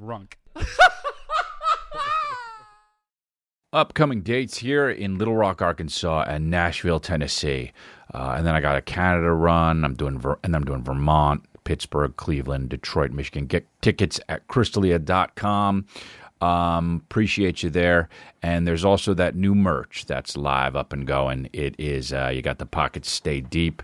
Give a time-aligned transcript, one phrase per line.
[0.00, 0.34] Runk.
[3.72, 7.72] Upcoming dates here in Little Rock, Arkansas, and Nashville, Tennessee,
[8.14, 9.84] uh, and then I got a Canada run.
[9.84, 13.46] I'm doing Ver- and I'm doing Vermont, Pittsburgh, Cleveland, Detroit, Michigan.
[13.46, 15.86] Get tickets at chrisdelia.com.
[16.40, 18.08] Um, appreciate you there.
[18.42, 21.48] And there's also that new merch that's live up and going.
[21.52, 23.82] It is uh, you got the pockets stay deep,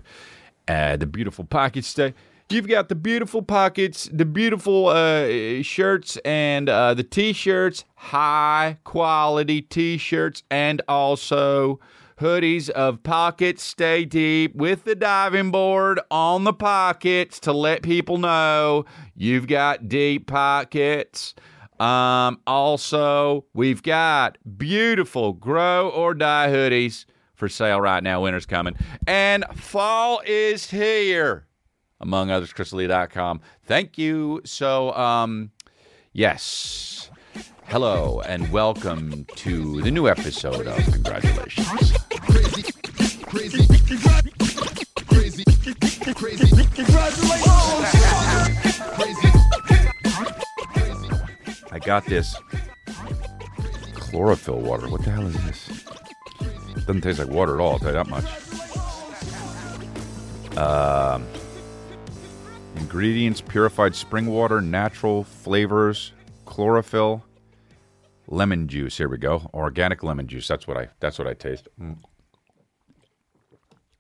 [0.68, 2.14] uh, the beautiful pockets stay.
[2.50, 9.62] You've got the beautiful pockets, the beautiful uh, shirts, and uh, the t-shirts, high quality
[9.62, 11.80] t-shirts, and also
[12.20, 18.18] hoodies of pockets stay deep with the diving board on the pockets to let people
[18.18, 18.84] know
[19.16, 21.34] you've got deep pockets.
[21.80, 28.22] Um, also, we've got beautiful grow or die hoodies for sale right now.
[28.22, 31.46] Winter's coming, and fall is here
[32.02, 33.40] among others, chrisdelia.com.
[33.64, 34.42] Thank you.
[34.44, 35.52] So, um,
[36.12, 37.08] yes.
[37.66, 41.66] Hello and welcome to the new episode of Congratulations.
[42.10, 43.88] Crazy, crazy, crazy, crazy,
[45.06, 45.44] crazy, crazy.
[51.70, 52.36] I got this
[53.94, 54.88] chlorophyll water.
[54.90, 55.84] What the hell is this?
[56.86, 58.26] Doesn't taste like water at all, I'll tell you that much.
[60.58, 61.26] Um,
[62.76, 66.12] ingredients purified spring water, natural flavors,
[66.44, 67.24] chlorophyll,
[68.28, 68.96] lemon juice.
[68.96, 69.48] Here we go.
[69.54, 70.48] Organic lemon juice.
[70.48, 71.68] That's what I that's what I taste.
[71.80, 71.98] Mm.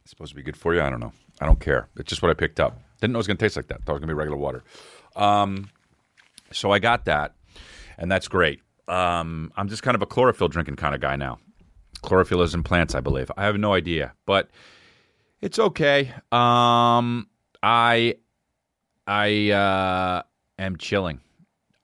[0.02, 0.82] It's supposed to be good for you.
[0.82, 1.12] I don't know.
[1.40, 1.88] I don't care.
[1.96, 2.80] It's just what I picked up.
[3.00, 3.82] Didn't know it was gonna taste like that.
[3.84, 4.64] Thought it was gonna be regular water.
[5.16, 5.70] Um,
[6.52, 7.34] so I got that,
[7.98, 8.60] and that's great.
[8.88, 11.38] Um, I'm just kind of a chlorophyll drinking kind of guy now.
[12.02, 13.30] Chlorophyll is in plants, I believe.
[13.36, 14.50] I have no idea, but
[15.40, 16.12] it's okay.
[16.32, 17.28] Um,
[17.62, 18.16] I
[19.06, 20.22] I uh,
[20.58, 21.20] am chilling.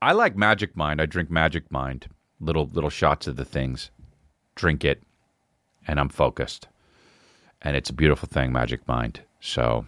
[0.01, 1.01] I like Magic Mind.
[1.01, 2.07] I drink Magic Mind,
[2.39, 3.91] little little shots of the things.
[4.55, 5.03] Drink it,
[5.87, 6.67] and I'm focused.
[7.61, 9.21] And it's a beautiful thing, Magic Mind.
[9.41, 9.85] So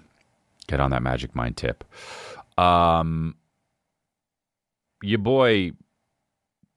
[0.68, 1.84] get on that Magic Mind tip.
[2.58, 3.36] Um,
[5.02, 5.72] your boy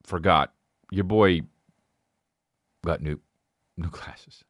[0.04, 0.52] forgot.
[0.90, 1.42] Your boy
[2.84, 3.18] got new
[3.76, 4.44] new glasses.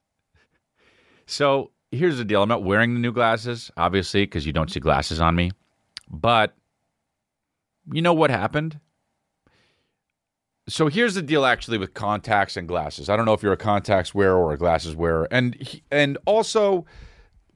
[1.26, 2.42] So here's the deal.
[2.42, 5.52] I'm not wearing the new glasses, obviously, because you don't see glasses on me.
[6.20, 6.54] But
[7.92, 8.80] you know what happened?
[10.68, 13.10] So here's the deal actually with contacts and glasses.
[13.10, 15.28] I don't know if you're a contacts wearer or a glasses wearer.
[15.30, 16.86] And and also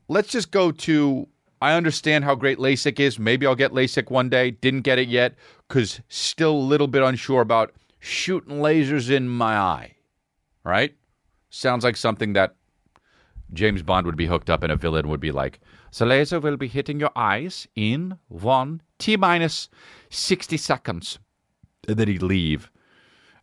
[0.09, 1.27] let's just go to
[1.61, 3.19] I understand how great LASIK is.
[3.19, 4.51] Maybe I'll get LASIK one day.
[4.51, 5.35] Didn't get it yet
[5.69, 9.95] cuz still a little bit unsure about shooting lasers in my eye.
[10.63, 10.95] Right?
[11.49, 12.57] Sounds like something that
[13.55, 15.61] James Bond would be hooked up and a villain would be like,
[15.91, 19.69] the laser will be hitting your eyes in one T minus
[20.11, 21.19] 60 seconds.
[21.87, 22.71] And then he'd leave.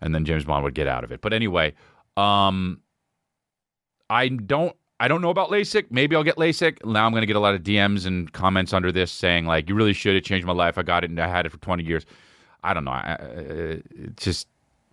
[0.02, 1.22] And then James Bond would get out of it.
[1.22, 1.74] But anyway,
[2.18, 2.82] um,
[4.10, 5.88] I don't I don't know about LASIK.
[5.90, 6.86] Maybe I'll get LASIK.
[6.86, 9.68] Now I'm going to get a lot of DMs and comments under this saying like,
[9.68, 10.16] "You really should.
[10.16, 10.78] It changed my life.
[10.78, 12.06] I got it and I had it for 20 years."
[12.64, 12.92] I don't know.
[12.92, 13.76] I, uh,
[14.16, 14.48] just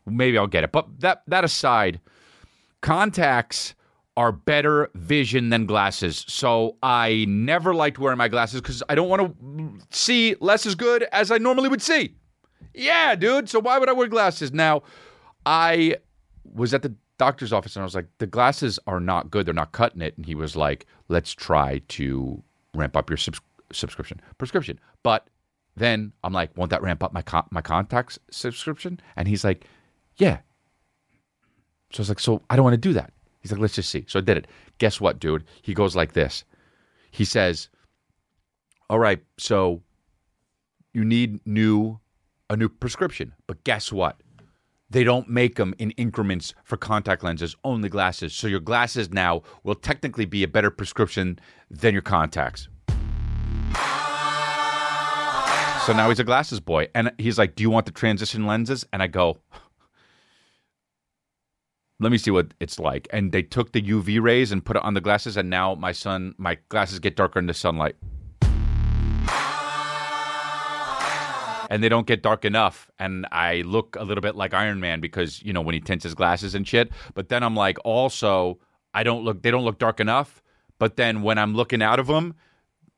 [0.06, 0.72] maybe I'll get it.
[0.72, 2.00] But that that aside,
[2.80, 3.74] contacts
[4.16, 6.24] are better vision than glasses.
[6.28, 10.74] So I never liked wearing my glasses because I don't want to see less as
[10.74, 12.14] good as I normally would see.
[12.74, 13.48] Yeah, dude.
[13.48, 14.52] So why would I wear glasses?
[14.52, 14.82] Now,
[15.46, 15.96] I
[16.44, 19.46] was at the doctor's office and I was like, the glasses are not good.
[19.46, 20.16] They're not cutting it.
[20.16, 22.42] And he was like, let's try to
[22.74, 23.40] ramp up your subs-
[23.72, 24.78] subscription prescription.
[25.02, 25.28] But
[25.76, 29.00] then I'm like, won't that ramp up my con- my contacts subscription?
[29.16, 29.64] And he's like,
[30.16, 30.38] yeah.
[31.92, 33.12] So I was like, so I don't want to do that.
[33.42, 34.04] He's like, let's just see.
[34.08, 34.46] So I did it.
[34.78, 35.44] Guess what, dude?
[35.60, 36.44] He goes like this.
[37.10, 37.68] He says,
[38.88, 39.82] all right, so
[40.92, 41.98] you need new
[42.50, 43.32] a new prescription.
[43.46, 44.20] But guess what?
[44.90, 48.34] They don't make them in increments for contact lenses, only glasses.
[48.34, 51.38] So your glasses now will technically be a better prescription
[51.70, 52.68] than your contacts.
[55.86, 56.88] So now he's a glasses boy.
[56.94, 58.84] And he's like, Do you want the transition lenses?
[58.92, 59.38] And I go,
[62.02, 63.06] let me see what it's like.
[63.12, 65.92] And they took the UV rays and put it on the glasses, and now my
[65.92, 67.96] son, my glasses get darker in the sunlight.
[71.70, 75.00] And they don't get dark enough, and I look a little bit like Iron Man
[75.00, 76.90] because you know when he tints his glasses and shit.
[77.14, 78.58] But then I'm like, also,
[78.92, 79.42] I don't look.
[79.42, 80.42] They don't look dark enough.
[80.78, 82.34] But then when I'm looking out of them,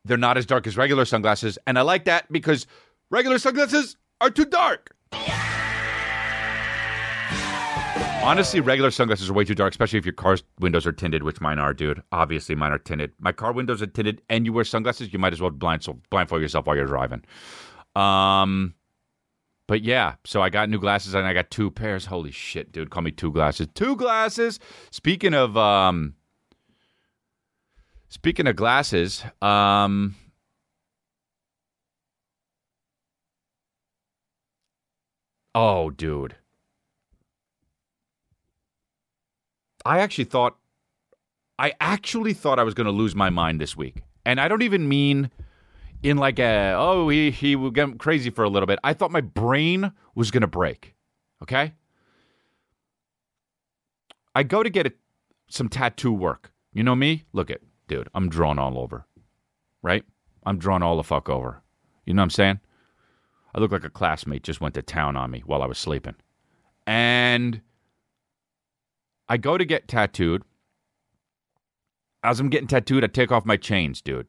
[0.04, 2.66] they're not as dark as regular sunglasses, and I like that because
[3.10, 4.90] regular sunglasses are too dark.
[8.24, 11.42] Honestly, regular sunglasses are way too dark, especially if your car's windows are tinted, which
[11.42, 12.02] mine are, dude.
[12.10, 13.12] Obviously, mine are tinted.
[13.18, 16.00] My car windows are tinted, and you wear sunglasses, you might as well blind, so
[16.08, 17.22] blindfold yourself while you're driving.
[17.94, 18.74] Um,
[19.68, 22.06] but yeah, so I got new glasses and I got two pairs.
[22.06, 22.90] Holy shit, dude!
[22.90, 23.68] Call me two glasses.
[23.74, 24.58] Two glasses.
[24.90, 26.14] Speaking of um,
[28.08, 30.14] speaking of glasses, um,
[35.54, 36.36] oh, dude,
[39.84, 40.56] I actually thought,
[41.58, 44.62] I actually thought I was going to lose my mind this week, and I don't
[44.62, 45.30] even mean
[46.04, 48.78] in like a oh he he will get crazy for a little bit.
[48.84, 50.94] I thought my brain was gonna break.
[51.42, 51.72] Okay.
[54.36, 54.92] I go to get a,
[55.48, 56.52] some tattoo work.
[56.72, 57.24] You know me?
[57.32, 58.08] Look at dude.
[58.14, 59.06] I'm drawn all over.
[59.82, 60.04] Right?
[60.44, 61.62] I'm drawn all the fuck over.
[62.04, 62.60] You know what I'm saying?
[63.54, 66.16] I look like a classmate just went to town on me while I was sleeping.
[66.86, 67.62] And
[69.28, 70.42] I go to get tattooed.
[72.22, 74.28] As I'm getting tattooed, I take off my chains, dude.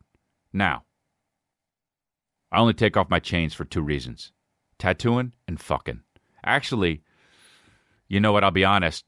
[0.53, 0.83] Now,
[2.51, 4.31] I only take off my chains for two reasons
[4.77, 6.01] tattooing and fucking.
[6.43, 7.01] Actually,
[8.07, 8.43] you know what?
[8.43, 9.05] I'll be honest.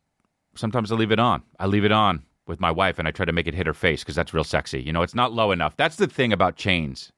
[0.55, 1.43] Sometimes I leave it on.
[1.59, 3.73] I leave it on with my wife and I try to make it hit her
[3.73, 4.81] face because that's real sexy.
[4.81, 5.75] You know, it's not low enough.
[5.77, 7.11] That's the thing about chains.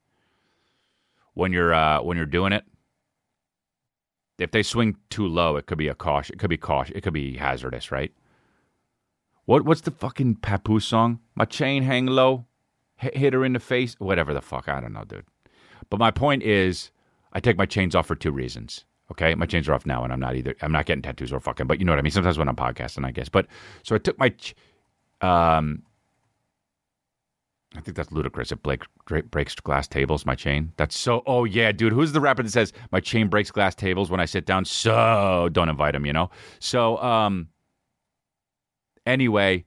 [1.36, 2.66] When you're uh, when you're doing it,
[4.38, 6.34] if they swing too low, it could be a caution.
[6.34, 6.98] It could be caution.
[6.98, 8.12] It could be hazardous, right?
[9.50, 11.22] What what's the fucking Papoose song?
[11.34, 12.46] My chain hang low,
[12.98, 13.96] hit, her in the face.
[13.98, 15.26] Whatever the fuck, I don't know, dude.
[15.90, 16.92] But my point is,
[17.34, 18.86] I take my chains off for two reasons.
[19.10, 20.54] Okay, my chains are off now, and I'm not either.
[20.62, 21.66] I'm not getting tattoos or fucking.
[21.66, 22.12] But you know what I mean.
[22.12, 23.28] Sometimes when I'm podcasting, I guess.
[23.28, 23.48] But
[23.82, 24.32] so I took my,
[25.22, 25.82] um,
[27.76, 28.52] I think that's Ludacris.
[28.52, 28.84] It Blake
[29.32, 30.28] breaks glass tables.
[30.28, 30.74] My chain.
[30.78, 31.24] That's so.
[31.26, 31.92] Oh yeah, dude.
[31.92, 34.66] Who's the rapper that says my chain breaks glass tables when I sit down?
[34.66, 36.06] So don't invite him.
[36.06, 36.30] You know.
[36.60, 37.48] So um.
[39.10, 39.66] Anyway,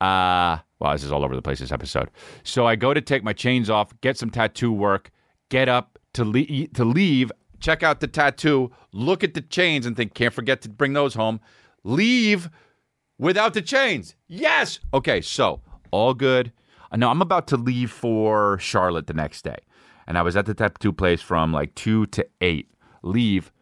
[0.00, 2.10] uh, well, this is all over the place this episode.
[2.44, 5.10] So I go to take my chains off, get some tattoo work
[5.48, 7.30] get up to leave, to leave,
[7.60, 11.14] check out the tattoo, look at the chains, and think, can't forget to bring those
[11.14, 11.40] home.
[11.84, 12.50] Leave
[13.18, 14.16] without the chains.
[14.26, 14.80] Yes.
[14.92, 15.60] Okay, so
[15.90, 16.52] all good.
[16.94, 19.58] Now I'm about to leave for Charlotte the next day,
[20.06, 22.70] and I was at the tattoo place from like two to eight.
[23.02, 23.52] Leave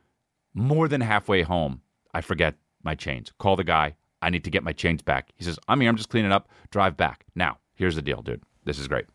[0.54, 1.80] more than halfway home.
[2.12, 3.32] I forget my chains.
[3.38, 3.96] Call the guy.
[4.24, 5.30] I need to get my chains back.
[5.36, 5.90] He says, I'm here.
[5.90, 6.48] I'm just cleaning up.
[6.70, 7.24] Drive back.
[7.34, 8.42] Now, here's the deal, dude.
[8.64, 9.06] This is great.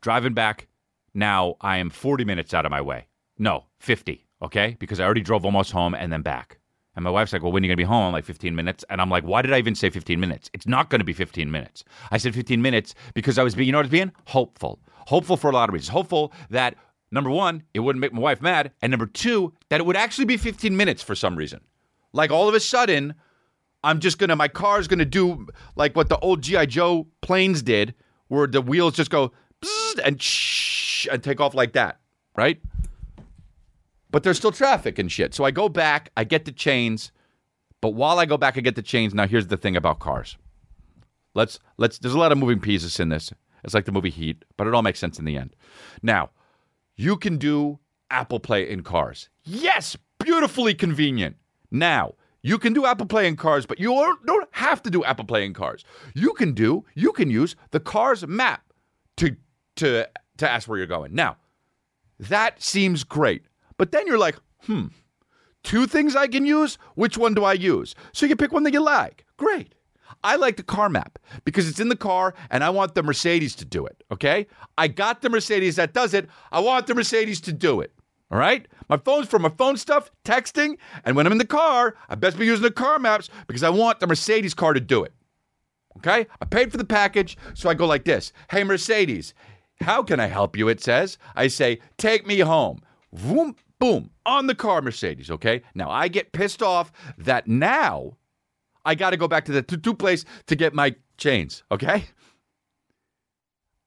[0.00, 0.66] Driving back,
[1.14, 3.06] now I am 40 minutes out of my way.
[3.38, 4.76] No, 50, okay?
[4.78, 6.58] Because I already drove almost home and then back.
[6.96, 8.06] And my wife's like, well, when are you going to be home?
[8.06, 8.84] I'm like, 15 minutes.
[8.90, 10.50] And I'm like, why did I even say 15 minutes?
[10.52, 11.84] It's not going to be 15 minutes.
[12.10, 14.12] I said 15 minutes because I was being, you know what I was being?
[14.26, 14.78] Hopeful.
[15.06, 15.88] Hopeful for a lot of reasons.
[15.88, 16.76] Hopeful that,
[17.10, 18.72] number one, it wouldn't make my wife mad.
[18.80, 21.60] And number two, that it would actually be 15 minutes for some reason.
[22.14, 23.14] Like all of a sudden,
[23.82, 26.66] I'm just to, my car's to do like what the old G.I.
[26.66, 27.92] Joe planes did,
[28.28, 29.32] where the wheels just go
[30.02, 32.00] and shh and take off like that,
[32.36, 32.60] right?
[34.10, 35.34] But there's still traffic and shit.
[35.34, 37.10] So I go back, I get the chains,
[37.80, 40.38] but while I go back and get the chains, now here's the thing about cars.
[41.34, 43.32] Let's let's there's a lot of moving pieces in this.
[43.64, 45.56] It's like the movie Heat, but it all makes sense in the end.
[46.00, 46.30] Now,
[46.94, 49.30] you can do Apple Play in cars.
[49.42, 51.36] Yes, beautifully convenient.
[51.74, 53.88] Now, you can do Apple Play in cars, but you
[54.26, 55.84] don't have to do Apple Play in cars.
[56.14, 58.72] You can do, you can use the car's map
[59.16, 59.36] to
[59.76, 61.14] to to ask where you're going.
[61.14, 61.36] Now,
[62.20, 63.46] that seems great.
[63.76, 64.86] But then you're like, hmm,
[65.64, 66.78] two things I can use?
[66.94, 67.96] Which one do I use?
[68.12, 69.24] So you can pick one that you like.
[69.36, 69.74] Great.
[70.22, 73.56] I like the car map because it's in the car and I want the Mercedes
[73.56, 74.04] to do it.
[74.12, 74.46] Okay.
[74.78, 76.28] I got the Mercedes that does it.
[76.52, 77.93] I want the Mercedes to do it.
[78.34, 78.66] All right.
[78.88, 80.76] My phone's for my phone stuff, texting.
[81.04, 83.70] And when I'm in the car, I best be using the car maps because I
[83.70, 85.12] want the Mercedes car to do it.
[85.98, 86.26] Okay.
[86.42, 87.38] I paid for the package.
[87.54, 89.34] So I go like this Hey, Mercedes,
[89.80, 90.68] how can I help you?
[90.68, 91.16] It says.
[91.36, 92.80] I say, take me home.
[93.12, 95.30] Boom, boom, on the car, Mercedes.
[95.30, 95.62] Okay.
[95.76, 98.16] Now I get pissed off that now
[98.84, 101.62] I got to go back to the tattoo place to get my chains.
[101.70, 102.06] Okay.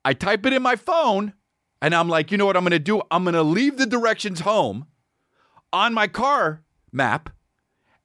[0.06, 1.34] I type it in my phone
[1.82, 3.02] and I'm like, you know what I'm going to do?
[3.12, 4.88] I'm going to leave the directions home
[5.72, 7.30] on my car map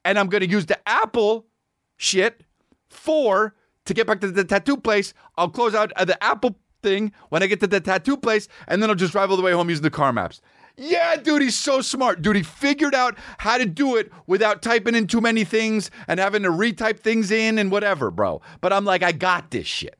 [0.05, 1.47] and I'm going to use the Apple
[1.97, 2.43] shit
[2.89, 5.13] for to get back to the tattoo place.
[5.37, 8.89] I'll close out the Apple thing when I get to the tattoo place, and then
[8.89, 10.41] I'll just drive all the way home using the car maps.
[10.75, 12.21] Yeah, dude, he's so smart.
[12.21, 16.19] Dude, he figured out how to do it without typing in too many things and
[16.19, 18.41] having to retype things in and whatever, bro.
[18.59, 19.97] But I'm like, I got this shit.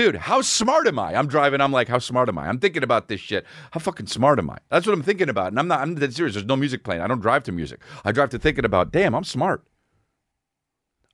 [0.00, 1.14] Dude, how smart am I?
[1.14, 1.60] I'm driving.
[1.60, 2.48] I'm like, how smart am I?
[2.48, 3.44] I'm thinking about this shit.
[3.72, 4.56] How fucking smart am I?
[4.70, 5.48] That's what I'm thinking about.
[5.48, 6.36] And I'm not, I'm that serious.
[6.36, 7.02] There's no music playing.
[7.02, 7.82] I don't drive to music.
[8.02, 9.62] I drive to thinking about, damn, I'm smart.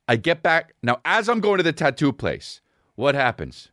[0.07, 0.73] I get back.
[0.81, 2.61] Now, as I'm going to the tattoo place,
[2.95, 3.71] what happens?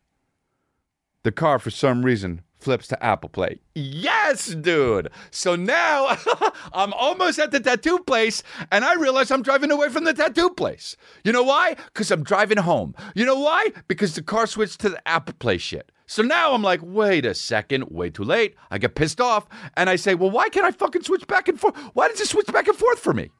[1.22, 3.60] The car, for some reason, flips to Apple Play.
[3.74, 5.10] Yes, dude.
[5.30, 6.16] So now
[6.72, 8.42] I'm almost at the tattoo place
[8.72, 10.96] and I realize I'm driving away from the tattoo place.
[11.22, 11.74] You know why?
[11.74, 12.94] Because I'm driving home.
[13.14, 13.68] You know why?
[13.86, 15.92] Because the car switched to the Apple Play shit.
[16.06, 18.54] So now I'm like, wait a second, way too late.
[18.70, 21.60] I get pissed off and I say, well, why can't I fucking switch back and
[21.60, 21.76] forth?
[21.92, 23.30] Why does it switch back and forth for me?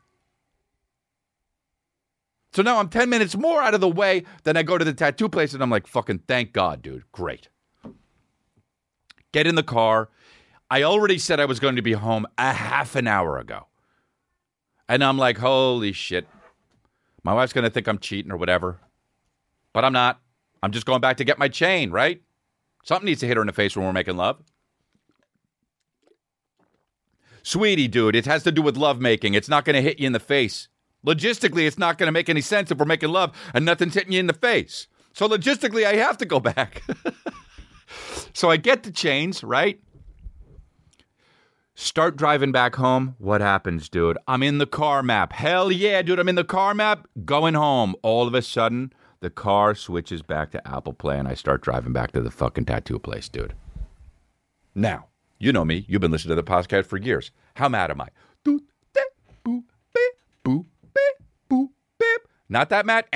[2.53, 4.25] So now I'm 10 minutes more out of the way.
[4.45, 7.11] Then I go to the tattoo place and I'm like, fucking thank God, dude.
[7.11, 7.49] Great.
[9.35, 10.11] Get in the car.
[10.71, 13.67] I already said I was going to be home a half an hour ago.
[14.89, 16.29] And I'm like, holy shit.
[17.25, 18.79] My wife's going to think I'm cheating or whatever.
[19.73, 20.21] But I'm not.
[20.63, 22.23] I'm just going back to get my chain, right?
[22.85, 24.41] Something needs to hit her in the face when we're making love.
[27.43, 29.35] Sweetie, dude, it has to do with love making.
[29.35, 30.69] It's not going to hit you in the face.
[31.05, 34.13] Logistically, it's not going to make any sense if we're making love and nothing's hitting
[34.13, 34.87] you in the face.
[35.13, 36.85] So logistically, I have to go back.
[38.33, 39.81] so I get the chains, right?
[41.77, 43.17] Start driving back home.
[43.19, 44.17] What happens, dude?
[44.29, 45.33] I'm in the car map.
[45.33, 46.21] Hell yeah, dude.
[46.21, 47.97] I'm in the car map going home.
[48.03, 51.93] All of a sudden, the car switches back to Apple Play and I start driving
[51.93, 53.55] back to the fucking tattoo place, dude.
[54.75, 55.07] Now,
[55.39, 55.85] you know me.
[55.89, 57.33] You've been listening to the podcast for years.
[57.55, 58.09] How mad am I?
[62.49, 63.07] Not that mad?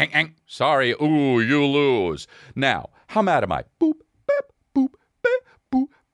[0.46, 0.92] Sorry.
[1.00, 2.26] Ooh, you lose.
[2.56, 3.64] Now, how mad am I?
[3.80, 4.00] Boop,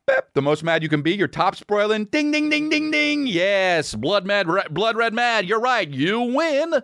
[0.06, 0.24] beep.
[0.34, 1.14] The most mad you can be.
[1.14, 2.06] Your top spoiling.
[2.06, 3.26] Ding, ding, ding, ding, ding.
[3.26, 5.46] Yes, blood mad, re- blood red mad.
[5.46, 5.88] You're right.
[5.88, 6.82] You win.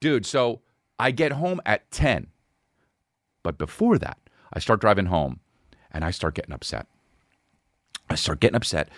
[0.00, 0.60] Dude, so
[0.98, 2.28] I get home at 10.
[3.42, 4.18] But before that,
[4.52, 5.40] I start driving home
[5.90, 6.86] and I start getting upset.
[8.10, 8.88] I start getting upset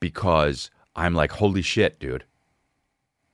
[0.00, 2.24] because I'm like, holy shit, dude.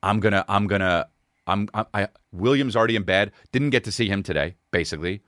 [0.03, 1.09] I'm gonna, I'm gonna,
[1.47, 3.33] I'm, I, I William's already in bed.
[3.53, 5.23] Didn't get to see him today, basically,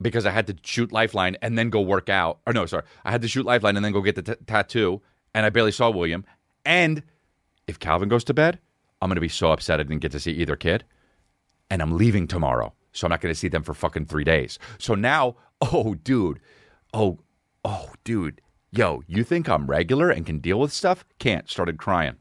[0.00, 2.38] because I had to shoot Lifeline and then go work out.
[2.46, 5.00] Or no, sorry, I had to shoot Lifeline and then go get the t- tattoo,
[5.34, 6.24] and I barely saw William.
[6.64, 7.02] And
[7.66, 8.58] if Calvin goes to bed,
[9.00, 10.84] I'm gonna be so upset I didn't get to see either kid,
[11.70, 14.58] and I'm leaving tomorrow, so I'm not gonna see them for fucking three days.
[14.78, 16.40] So now, oh, dude,
[16.92, 17.18] oh,
[17.64, 18.40] oh, dude,
[18.70, 21.04] yo, you think I'm regular and can deal with stuff?
[21.18, 21.48] Can't.
[21.48, 22.16] Started crying.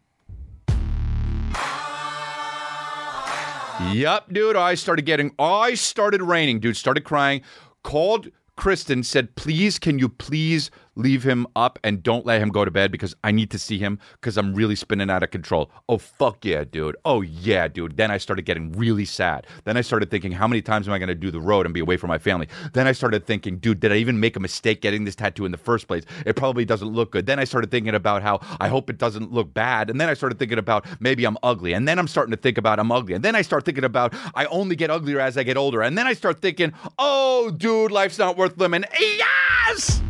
[3.92, 4.56] Yup, dude.
[4.56, 6.76] I started getting, I started raining, dude.
[6.76, 7.44] Started crying.
[7.88, 12.66] Called Kristen, said, please, can you please leave him up and don't let him go
[12.66, 15.70] to bed because I need to see him because I'm really spinning out of control.
[15.88, 16.98] Oh, fuck yeah, dude.
[17.06, 17.98] Oh, yeah, dude.
[17.98, 19.48] Then I started getting really sad.
[19.64, 21.74] Then I started thinking, how many times am I going to do the road and
[21.74, 22.48] be away from my family?
[22.74, 25.52] Then I started thinking, dude, did I even make a mistake getting this tattoo in
[25.52, 26.04] the first place?
[26.26, 27.26] It probably doesn't look good.
[27.26, 29.90] Then I started thinking about how I hope it doesn't look bad.
[29.90, 31.74] And then I started thinking about maybe I'm ugly.
[31.74, 33.14] And then I'm starting to think about I'm ugly.
[33.14, 35.82] And then I start thinking about I only get uglier as I get older.
[35.82, 38.84] And then I start thinking, oh, dude, life's not worth living.
[39.00, 40.02] Yes!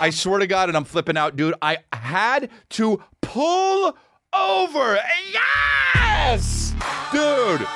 [0.00, 1.54] I swear to God, and I'm flipping out, dude.
[1.62, 3.96] I had to pull
[4.32, 4.98] over.
[5.32, 6.74] Yes!
[7.12, 7.66] Dude.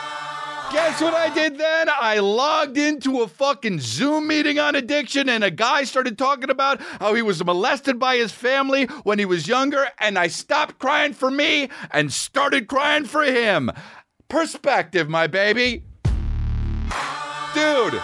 [0.70, 1.88] Guess what I did then?
[1.88, 6.80] I logged into a fucking Zoom meeting on addiction, and a guy started talking about
[7.00, 11.14] how he was molested by his family when he was younger, and I stopped crying
[11.14, 13.70] for me and started crying for him.
[14.28, 15.84] Perspective, my baby.
[17.54, 18.02] Dude.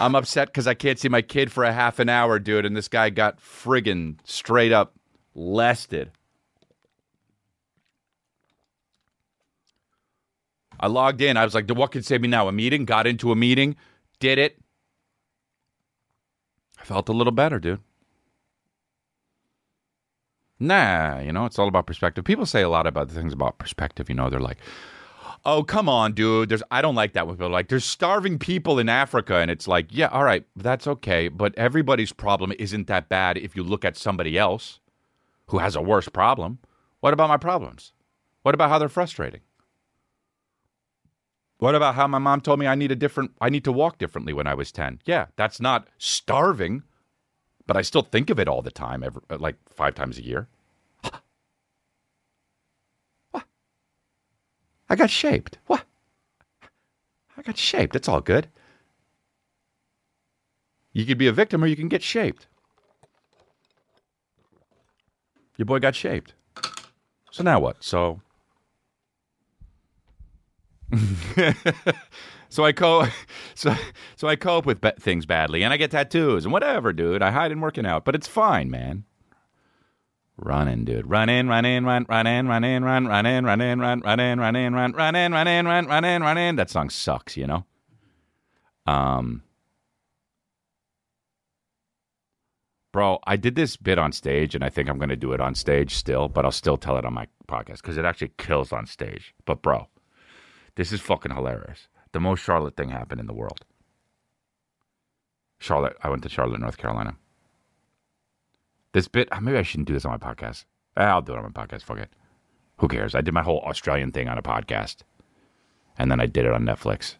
[0.00, 2.64] I'm upset because I can't see my kid for a half an hour, dude.
[2.64, 4.94] And this guy got friggin' straight up
[5.34, 6.10] lested.
[10.80, 11.36] I logged in.
[11.36, 12.48] I was like, what can save me now?
[12.48, 12.86] A meeting?
[12.86, 13.76] Got into a meeting,
[14.18, 14.58] did it.
[16.80, 17.80] I felt a little better, dude.
[20.58, 22.24] Nah, you know, it's all about perspective.
[22.24, 24.08] People say a lot about the things about perspective.
[24.08, 24.58] You know, they're like,
[25.44, 26.48] oh come on dude.
[26.48, 27.50] There's i don't like that with people.
[27.50, 31.28] Like there's starving people in africa and it's like yeah all right that's okay.
[31.28, 34.80] But everybody's problem isn't that bad if you look at somebody else
[35.48, 36.58] who has a worse problem.
[37.00, 37.92] What about my problems?
[38.42, 39.40] What about how they're frustrating?
[41.58, 43.98] What about how my mom told me i need a different i need to walk
[43.98, 46.82] differently when i was 10 yeah that's not starving
[47.66, 50.48] but i still think of it all the time every, like five times a year
[54.90, 55.56] I got shaped.
[55.66, 55.84] What?
[57.36, 57.94] I got shaped.
[57.94, 58.48] It's all good.
[60.92, 62.48] You could be a victim or you can get shaped.
[65.56, 66.34] Your boy got shaped.
[67.30, 67.84] So now what?
[67.84, 68.20] So
[72.48, 73.10] so I cope
[73.54, 73.76] so
[74.16, 77.22] so I cope with things badly and I get tattoos and whatever, dude.
[77.22, 79.04] I hide in working out, but it's fine, man
[80.40, 81.08] running, dude.
[81.08, 84.00] Run in, run in, run, run in, run in, run, run in, run in, run,
[84.00, 86.56] run in, run in, run, run in, run in, run, run in, run in.
[86.56, 87.64] That song sucks, you know.
[88.86, 89.42] Um,
[92.92, 95.40] bro, I did this bit on stage, and I think I'm going to do it
[95.40, 98.72] on stage still, but I'll still tell it on my podcast because it actually kills
[98.72, 99.34] on stage.
[99.44, 99.88] But bro,
[100.76, 101.88] this is fucking hilarious.
[102.12, 103.64] The most Charlotte thing happened in the world.
[105.60, 107.16] Charlotte, I went to Charlotte, North Carolina.
[108.92, 110.64] This bit, maybe I shouldn't do this on my podcast.
[110.96, 111.82] Eh, I'll do it on my podcast.
[111.82, 112.10] Fuck it.
[112.78, 113.14] Who cares?
[113.14, 114.98] I did my whole Australian thing on a podcast,
[115.98, 117.16] and then I did it on Netflix.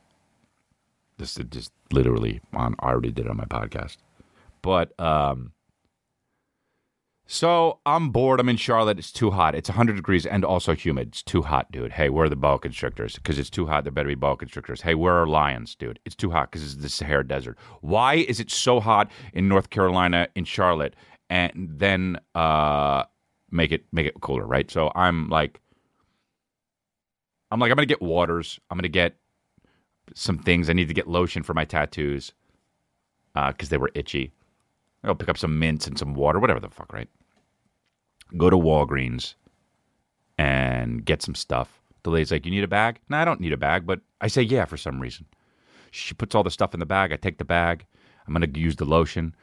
[1.18, 2.74] This is just literally on.
[2.80, 3.98] I already did it on my podcast,
[4.62, 5.52] but um,
[7.32, 8.40] so I'm bored.
[8.40, 8.98] I'm in Charlotte.
[8.98, 9.54] It's too hot.
[9.54, 11.08] It's 100 degrees and also humid.
[11.08, 11.92] It's too hot, dude.
[11.92, 13.14] Hey, where are the boa constrictors?
[13.14, 13.84] Because it's too hot.
[13.84, 14.80] There better be boa constrictors.
[14.80, 16.00] Hey, where are lions, dude?
[16.04, 17.56] It's too hot because it's the Sahara Desert.
[17.82, 20.96] Why is it so hot in North Carolina, in Charlotte,
[21.30, 23.04] and then uh,
[23.50, 24.70] make it make it cooler, right?
[24.70, 25.60] So I'm like,
[27.50, 28.60] I'm like, I'm gonna get waters.
[28.70, 29.16] I'm gonna get
[30.14, 30.68] some things.
[30.68, 32.32] I need to get lotion for my tattoos
[33.34, 34.32] because uh, they were itchy.
[35.04, 37.08] I'll pick up some mints and some water, whatever the fuck, right?
[38.36, 39.34] go to Walgreens
[40.38, 41.80] and get some stuff.
[42.02, 43.00] The lady's like, You need a bag?
[43.08, 45.26] No, I don't need a bag, but I say, Yeah, for some reason.
[45.90, 47.12] She puts all the stuff in the bag.
[47.12, 47.84] I take the bag.
[48.26, 49.34] I'm to use the lotion.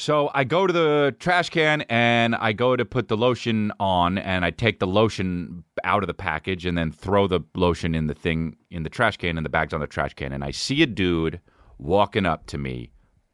[0.00, 4.16] So I go to the trash can and I go to put the lotion on
[4.16, 8.06] and I take the lotion out of the package and then throw the lotion in
[8.06, 10.32] the thing in the trash can and the bag's on the trash can.
[10.32, 11.38] And I see a dude
[11.76, 12.92] walking up to me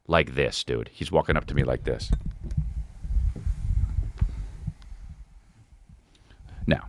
[0.09, 0.91] like this, dude.
[0.93, 2.11] He's walking up to me like this.
[6.67, 6.89] Now,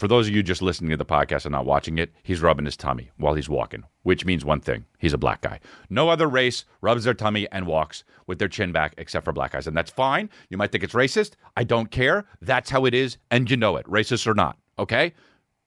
[0.00, 2.64] for those of you just listening to the podcast and not watching it, he's rubbing
[2.64, 5.60] his tummy while he's walking, which means one thing he's a black guy.
[5.90, 9.52] No other race rubs their tummy and walks with their chin back except for black
[9.52, 9.66] guys.
[9.66, 10.30] And that's fine.
[10.48, 11.32] You might think it's racist.
[11.54, 12.24] I don't care.
[12.40, 14.56] That's how it is, and you know it, racist or not.
[14.78, 15.12] Okay?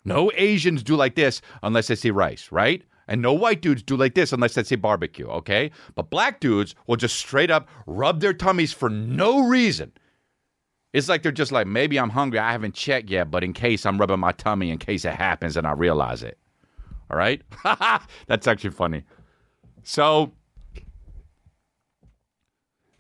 [0.04, 2.82] No Asians do like this unless they see rice, right?
[3.08, 5.70] And no white dudes do like this unless they say barbecue, okay?
[5.94, 9.92] But black dudes will just straight up rub their tummies for no reason
[10.94, 12.40] it's like they're just like, maybe I'm hungry.
[12.40, 15.58] I haven't checked yet, but in case I'm rubbing my tummy in case it happens
[15.58, 16.38] and I realize it.
[17.10, 17.42] All right?
[18.28, 19.04] That's actually funny.
[19.84, 20.32] So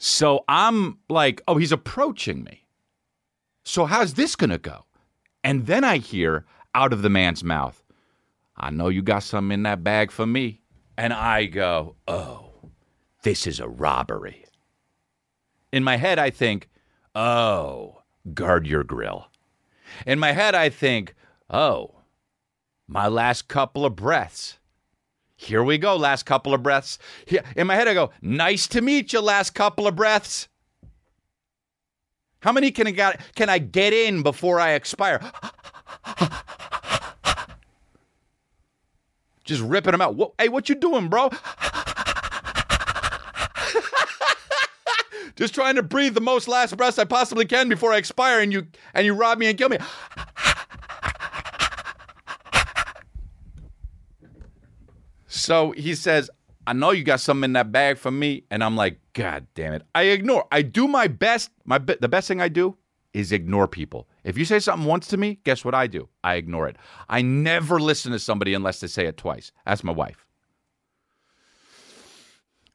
[0.06, 2.66] so I'm like, oh, he's approaching me.
[3.64, 4.84] So how's this going to go?
[5.46, 7.82] And then I hear out of the man's mouth,
[8.58, 10.60] I know you got something in that bag for me.
[10.98, 12.52] And I go, oh,
[13.22, 14.44] this is a robbery.
[15.72, 16.68] In my head, I think,
[17.16, 18.02] oh,
[18.34, 19.28] guard your grill.
[20.06, 21.16] In my head, I think,
[21.50, 21.96] oh,
[22.88, 24.58] my last couple of breaths.
[25.36, 26.98] Here we go, last couple of breaths.
[27.56, 30.48] In my head, I go, nice to meet you, last couple of breaths.
[32.40, 35.22] How many can I get, can I get in before I expire?
[39.44, 40.34] Just ripping them out.
[40.38, 41.30] Hey, what you doing, bro?
[45.36, 48.52] Just trying to breathe the most last breaths I possibly can before I expire, and
[48.52, 49.78] you and you rob me and kill me.
[55.28, 56.30] so he says,
[56.66, 58.44] I know you got something in that bag for me.
[58.50, 59.84] And I'm like, God damn it.
[59.94, 60.46] I ignore.
[60.52, 61.50] I do my best.
[61.66, 62.78] My the best thing I do
[63.14, 64.08] is ignore people.
[64.24, 66.10] If you say something once to me, guess what I do?
[66.24, 66.78] I ignore it.
[67.10, 69.52] I never listen to somebody unless they say it twice.
[69.66, 70.23] Ask my wife.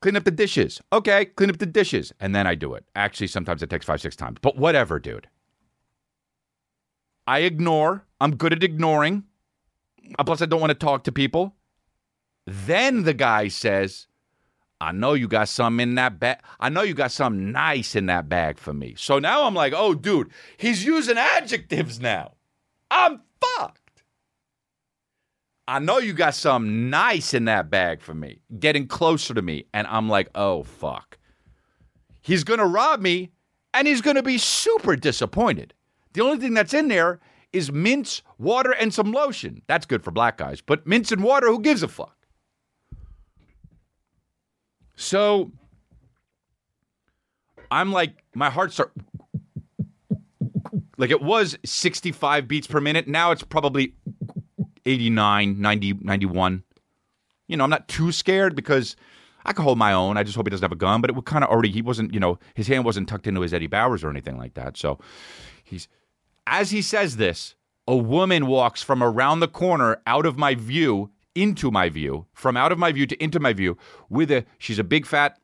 [0.01, 0.81] Clean up the dishes.
[0.93, 2.13] Okay, clean up the dishes.
[2.21, 2.85] And then I do it.
[2.95, 4.39] Actually, sometimes it takes five, six times.
[4.41, 5.29] But whatever, dude.
[7.27, 8.05] I ignore.
[8.21, 9.25] I'm good at ignoring.
[10.19, 11.55] Uh, plus, I don't want to talk to people.
[12.47, 14.07] Then the guy says,
[14.81, 16.39] I know you got some in that bag.
[16.61, 18.95] I know you got something nice in that bag for me.
[18.97, 22.35] So now I'm like, oh, dude, he's using adjectives now.
[22.91, 23.78] I'm fucked.
[25.69, 29.67] I know you got something nice in that bag for me, getting closer to me.
[29.75, 31.19] And I'm like, oh, fuck.
[32.23, 33.33] He's going to rob me
[33.75, 35.75] and he's going to be super disappointed.
[36.15, 37.21] The only thing that's in there
[37.53, 39.61] is mints, water, and some lotion.
[39.67, 40.63] That's good for black guys.
[40.63, 42.17] But mints and water, who gives a fuck?
[44.97, 45.53] So
[47.71, 48.93] I'm like, my heart start
[50.97, 53.07] like it was 65 beats per minute.
[53.07, 53.93] Now it's probably
[54.89, 56.63] 89, 90, 91.
[57.47, 58.97] You know, I'm not too scared because
[59.45, 60.17] I can hold my own.
[60.17, 61.01] I just hope he doesn't have a gun.
[61.01, 63.41] But it would kind of already, he wasn't, you know, his hand wasn't tucked into
[63.41, 64.77] his Eddie Bauers or anything like that.
[64.77, 64.99] So
[65.65, 65.89] he's,
[66.47, 67.55] as he says this,
[67.87, 72.57] a woman walks from around the corner out of my view into my view, from
[72.57, 75.39] out of my view to into my view with a, she's a big fat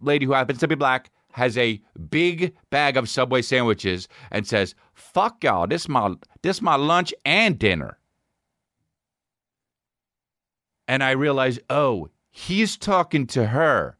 [0.00, 4.74] lady who happens to be black, has a big bag of Subway sandwiches and says,
[4.94, 7.98] fuck y'all, this my, this my lunch and dinner.
[10.88, 13.96] And I realized, oh, he's talking to her.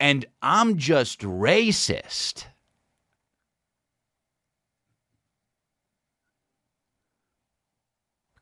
[0.00, 2.44] and I'm just racist.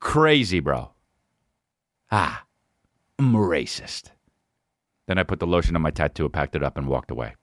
[0.00, 0.90] Crazy, bro.
[2.10, 2.44] Ah,
[3.18, 4.10] I'm racist.
[5.08, 7.34] Then I put the lotion on my tattoo, packed it up, and walked away.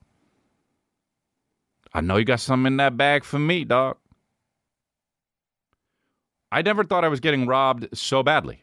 [1.94, 3.98] I know you got something in that bag for me, dog.
[6.52, 8.62] I never thought I was getting robbed so badly.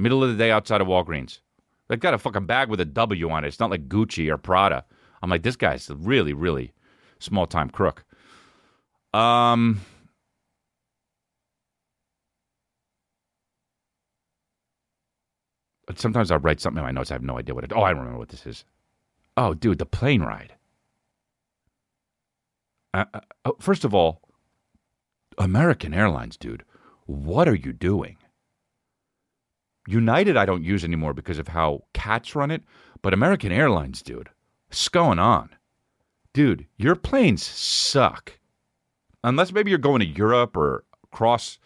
[0.00, 1.40] Middle of the day outside of Walgreens.
[1.88, 3.48] They've got a fucking bag with a W on it.
[3.48, 4.84] It's not like Gucci or Prada.
[5.22, 6.72] I'm like, this guy's a really, really
[7.18, 8.04] small time crook.
[9.12, 9.80] Um,
[15.96, 17.10] sometimes I'll write something in my notes.
[17.10, 17.72] I have no idea what it.
[17.74, 18.64] Oh, I remember what this is.
[19.36, 20.54] Oh, dude, the plane ride.
[22.94, 24.22] Uh, uh, oh, first of all,
[25.38, 26.64] American Airlines, dude,
[27.06, 28.16] what are you doing?
[29.90, 32.62] United, I don't use anymore because of how cats run it,
[33.02, 34.28] but American Airlines, dude,
[34.68, 35.50] what's going on?
[36.32, 38.38] Dude, your planes suck.
[39.24, 41.58] Unless maybe you're going to Europe or across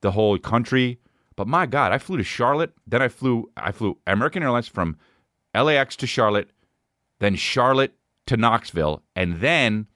[0.00, 0.98] the whole country.
[1.36, 4.96] But my God, I flew to Charlotte, then I flew I flew American Airlines from
[5.54, 6.50] LAX to Charlotte,
[7.18, 7.94] then Charlotte
[8.26, 9.86] to Knoxville, and then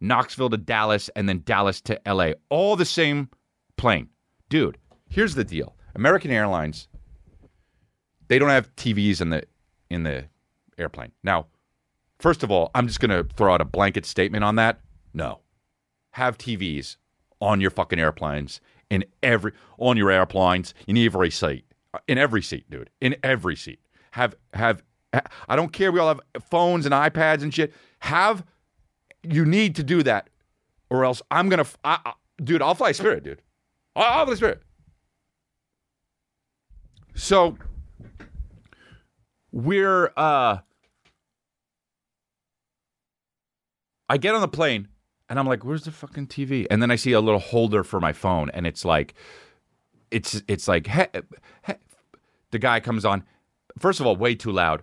[0.00, 2.32] Knoxville to Dallas, and then Dallas to LA.
[2.48, 3.28] All the same
[3.76, 4.08] plane.
[4.48, 4.78] Dude,
[5.08, 5.76] here's the deal.
[5.94, 6.88] American Airlines,
[8.32, 9.42] they don't have TVs in the
[9.90, 10.24] in the
[10.78, 11.12] airplane.
[11.22, 11.48] Now,
[12.18, 14.80] first of all, I'm just gonna throw out a blanket statement on that.
[15.12, 15.40] No.
[16.12, 16.96] Have TVs
[17.42, 21.66] on your fucking airplanes in every on your airplanes in every seat.
[22.08, 22.88] In every seat, dude.
[23.02, 23.80] In every seat.
[24.12, 24.82] Have have
[25.46, 27.74] I don't care we all have phones and iPads and shit.
[27.98, 28.46] Have
[29.22, 30.30] you need to do that,
[30.88, 32.62] or else I'm I, I, dude.
[32.62, 33.42] I'll fly Spirit, dude.
[33.94, 34.62] I'll fly Spirit.
[37.14, 37.58] So
[39.52, 40.58] we're, uh,
[44.08, 44.88] I get on the plane
[45.28, 48.00] and I'm like, "Where's the fucking TV?" And then I see a little holder for
[48.00, 49.14] my phone, and it's like,
[50.10, 50.86] it's it's like,
[52.50, 53.24] the guy comes on.
[53.78, 54.82] First of all, way too loud.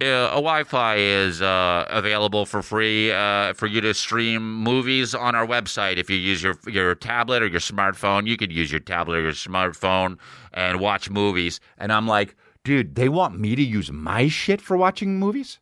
[0.00, 5.34] Uh, a Wi-Fi is uh, available for free uh, for you to stream movies on
[5.34, 5.96] our website.
[5.96, 9.22] If you use your your tablet or your smartphone, you could use your tablet or
[9.22, 10.18] your smartphone
[10.52, 11.60] and watch movies.
[11.78, 15.58] And I'm like, dude, they want me to use my shit for watching movies?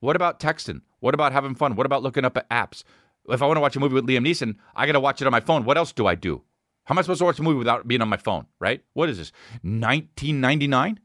[0.00, 0.82] What about texting?
[1.00, 1.76] What about having fun?
[1.76, 2.84] What about looking up at apps?
[3.28, 5.26] If I want to watch a movie with Liam Neeson, I got to watch it
[5.26, 5.64] on my phone.
[5.64, 6.42] What else do I do?
[6.84, 8.82] How am I supposed to watch a movie without being on my phone, right?
[8.94, 9.32] What is this?
[9.62, 10.98] 1999?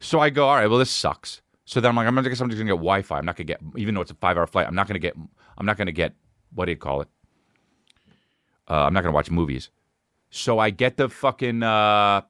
[0.00, 1.40] So I go, all right, well, this sucks.
[1.64, 3.18] So then I'm like, I'm gonna I'm just gonna get Wi-Fi.
[3.18, 4.66] I'm not gonna get, even though it's a five-hour flight.
[4.66, 5.16] I'm not gonna get,
[5.56, 6.12] I'm not gonna get,
[6.52, 7.08] what do you call it?
[8.68, 9.70] Uh, I'm not gonna watch movies.
[10.30, 12.22] So I get the fucking uh,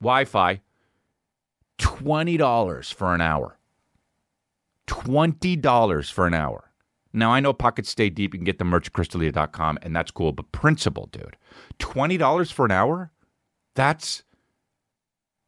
[0.00, 0.60] Wi-Fi.
[1.78, 3.58] Twenty dollars for an hour.
[4.86, 6.70] Twenty dollars for an hour.
[7.12, 8.34] Now I know pockets stay deep.
[8.34, 10.32] You can get the merch at chrisdelia.com, and that's cool.
[10.32, 11.36] But principle, dude,
[11.78, 13.12] twenty dollars for an hour.
[13.74, 14.24] That's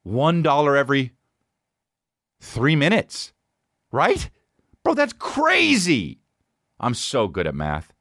[0.03, 1.13] one dollar every
[2.41, 3.33] three minutes,
[3.91, 4.31] right?
[4.85, 6.21] Bro, that's crazy.
[6.79, 7.93] I'm so good at math.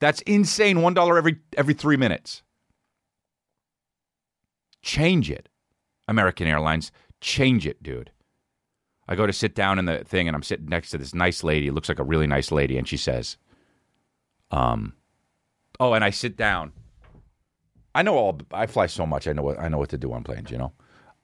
[0.00, 0.82] That's insane.
[0.82, 2.42] One dollar every every three minutes.
[4.82, 5.48] Change it,
[6.06, 6.92] American Airlines.
[7.20, 8.10] Change it, dude.
[9.08, 11.42] I go to sit down in the thing, and I'm sitting next to this nice
[11.42, 11.70] lady.
[11.70, 13.38] Looks like a really nice lady, and she says,
[14.50, 14.94] "Um,
[15.80, 16.72] oh," and I sit down.
[17.94, 18.38] I know all.
[18.52, 19.26] I fly so much.
[19.26, 20.50] I know what I know what to do on planes.
[20.50, 20.72] You know,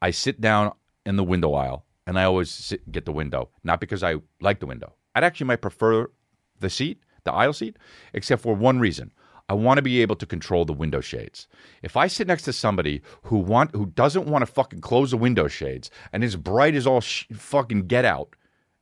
[0.00, 0.72] I sit down
[1.06, 4.60] in the window aisle and I always sit, get the window, not because I like
[4.60, 4.94] the window.
[5.14, 6.10] I'd actually might prefer
[6.60, 7.76] the seat, the aisle seat,
[8.12, 9.12] except for one reason.
[9.48, 11.46] I want to be able to control the window shades.
[11.82, 15.16] If I sit next to somebody who want who doesn't want to fucking close the
[15.16, 18.34] window shades and is bright as all sh- fucking get out,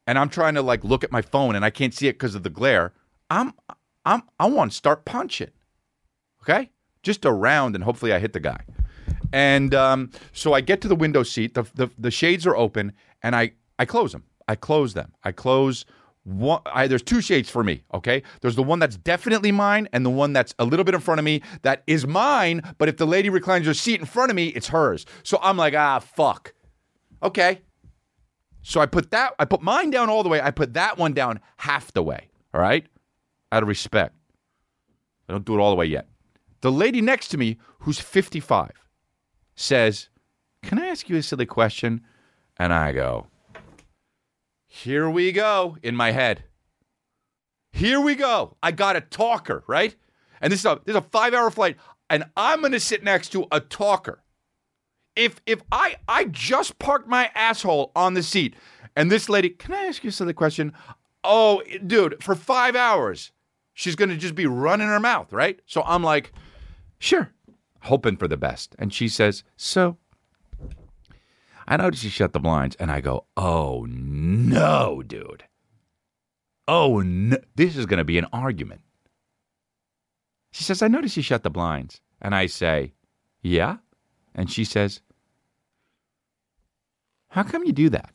[0.07, 2.35] and I'm trying to like look at my phone and I can't see it because
[2.35, 2.92] of the glare,
[3.29, 3.53] I'm
[4.05, 5.51] I'm I want to start punching.
[6.42, 6.70] Okay,
[7.03, 8.64] just around and hopefully I hit the guy.
[9.33, 11.55] And um, so I get to the window seat.
[11.55, 14.25] The, the the shades are open, and I I close them.
[14.46, 15.12] I close them.
[15.25, 15.85] I close
[16.24, 16.61] one.
[16.66, 17.82] I, there's two shades for me.
[17.94, 21.00] Okay, there's the one that's definitely mine, and the one that's a little bit in
[21.00, 22.62] front of me that is mine.
[22.78, 25.06] But if the lady reclines her seat in front of me, it's hers.
[25.22, 26.54] So I'm like, ah, fuck.
[27.22, 27.61] Okay.
[28.62, 29.35] So I put that.
[29.38, 30.40] I put mine down all the way.
[30.40, 32.28] I put that one down half the way.
[32.54, 32.87] All right,
[33.50, 34.14] out of respect.
[35.28, 36.08] I don't do it all the way yet.
[36.61, 38.70] The lady next to me, who's 55,
[39.56, 40.08] says,
[40.62, 42.02] "Can I ask you a silly question?"
[42.58, 43.26] And I go,
[44.74, 46.44] here we go in my head.
[47.72, 48.56] Here we go.
[48.62, 49.94] I got a talker, right?
[50.40, 51.76] And this is a this is a five hour flight,
[52.08, 54.22] and I'm gonna sit next to a talker.
[55.14, 58.56] If if I I just parked my asshole on the seat
[58.96, 60.72] And this lady, can I ask you a silly question?
[61.22, 63.30] Oh, dude, for five hours,
[63.74, 65.61] she's to just be running her mouth, right?
[65.66, 66.32] So I'm like,
[66.98, 67.30] sure,
[67.82, 68.74] hoping for the best.
[68.78, 69.98] And she says, so
[71.72, 72.76] I noticed you shut the blinds.
[72.76, 75.44] And I go, oh, no, dude.
[76.68, 77.38] Oh, no.
[77.54, 78.82] This is going to be an argument.
[80.50, 82.02] She says, I noticed you shut the blinds.
[82.20, 82.92] And I say,
[83.40, 83.78] yeah.
[84.35, 85.00] And she says,
[87.28, 88.12] how come you do that?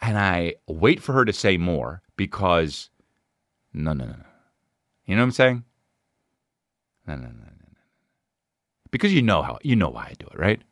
[0.00, 2.90] And I wait for her to say more because
[3.72, 4.16] no, no, no.
[5.04, 5.64] You know what I'm saying?
[7.06, 7.55] No, no, no.
[8.96, 10.62] Because you know how you know why I do it, right?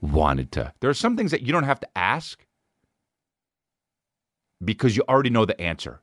[0.00, 0.72] Wanted to.
[0.78, 2.46] There are some things that you don't have to ask
[4.64, 6.00] because you already know the answer.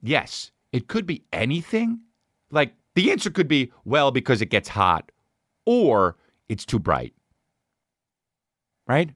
[0.00, 1.98] Yes, it could be anything.
[2.52, 5.10] Like the answer could be, well, because it gets hot,
[5.64, 6.16] or
[6.48, 7.12] it's too bright.
[8.86, 9.10] Right?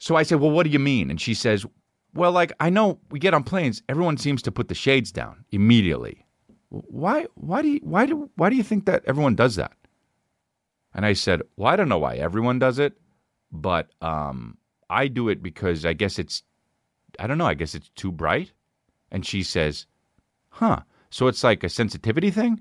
[0.00, 1.10] So I said, well, what do you mean?
[1.10, 1.64] And she says,
[2.12, 5.46] well, like, I know we get on planes, everyone seems to put the shades down
[5.50, 6.23] immediately.
[6.68, 9.72] Why, why, do you, why, do, why do you think that everyone does that?
[10.94, 12.96] And I said, well, I don't know why everyone does it,
[13.50, 16.42] but um, I do it because I guess it's,
[17.18, 18.52] I don't know, I guess it's too bright.
[19.10, 19.86] And she says,
[20.50, 22.60] huh, so it's like a sensitivity thing?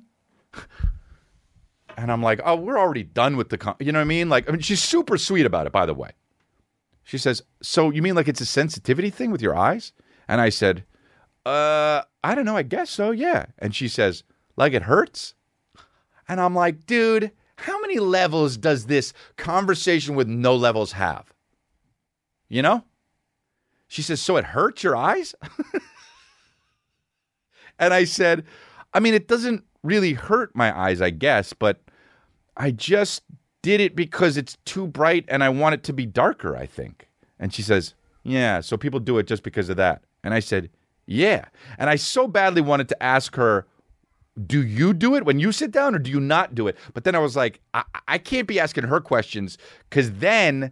[1.97, 3.75] and I'm like, oh, we're already done with the, con-.
[3.79, 4.29] you know what I mean?
[4.29, 6.11] Like, I mean, she's super sweet about it, by the way.
[7.03, 9.91] She says, So you mean like it's a sensitivity thing with your eyes?
[10.27, 10.85] And I said,
[11.45, 12.55] Uh, I don't know.
[12.55, 13.11] I guess so.
[13.11, 13.45] Yeah.
[13.59, 14.23] And she says,
[14.55, 15.33] Like it hurts?
[16.27, 21.33] And I'm like, Dude, how many levels does this conversation with no levels have?
[22.49, 22.83] You know?
[23.87, 25.35] She says, So it hurts your eyes?
[27.79, 28.45] and I said,
[28.93, 31.81] I mean, it doesn't really hurt my eyes, I guess, but
[32.55, 33.23] I just
[33.61, 37.09] did it because it's too bright and I want it to be darker, I think.
[37.39, 40.03] And she says, Yeah, so people do it just because of that.
[40.23, 40.69] And I said,
[41.05, 41.45] Yeah.
[41.77, 43.67] And I so badly wanted to ask her,
[44.47, 46.77] Do you do it when you sit down or do you not do it?
[46.93, 49.57] But then I was like, I, I can't be asking her questions
[49.89, 50.71] because then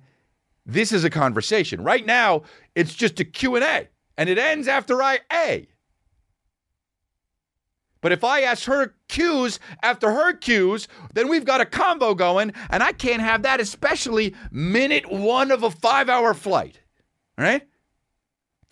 [0.65, 1.84] this is a conversation.
[1.84, 2.44] Right now,
[2.76, 5.67] it's just a Q&A and it ends after I A.
[8.02, 12.52] But if I ask her cues after her cues, then we've got a combo going,
[12.72, 16.80] and I can't have that, especially minute one of a five hour flight.
[17.38, 17.62] All right?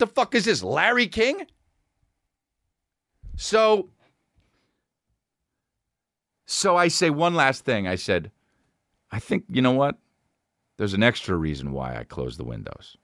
[0.00, 1.46] The fuck is this, Larry King?
[3.36, 3.90] So,
[6.46, 7.86] so I say one last thing.
[7.86, 8.30] I said,
[9.12, 9.98] I think, you know what?
[10.78, 12.96] There's an extra reason why I closed the windows.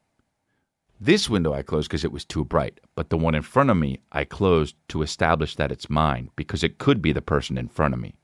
[0.99, 3.77] This window I closed because it was too bright, but the one in front of
[3.77, 7.69] me I closed to establish that it's mine because it could be the person in
[7.69, 8.15] front of me.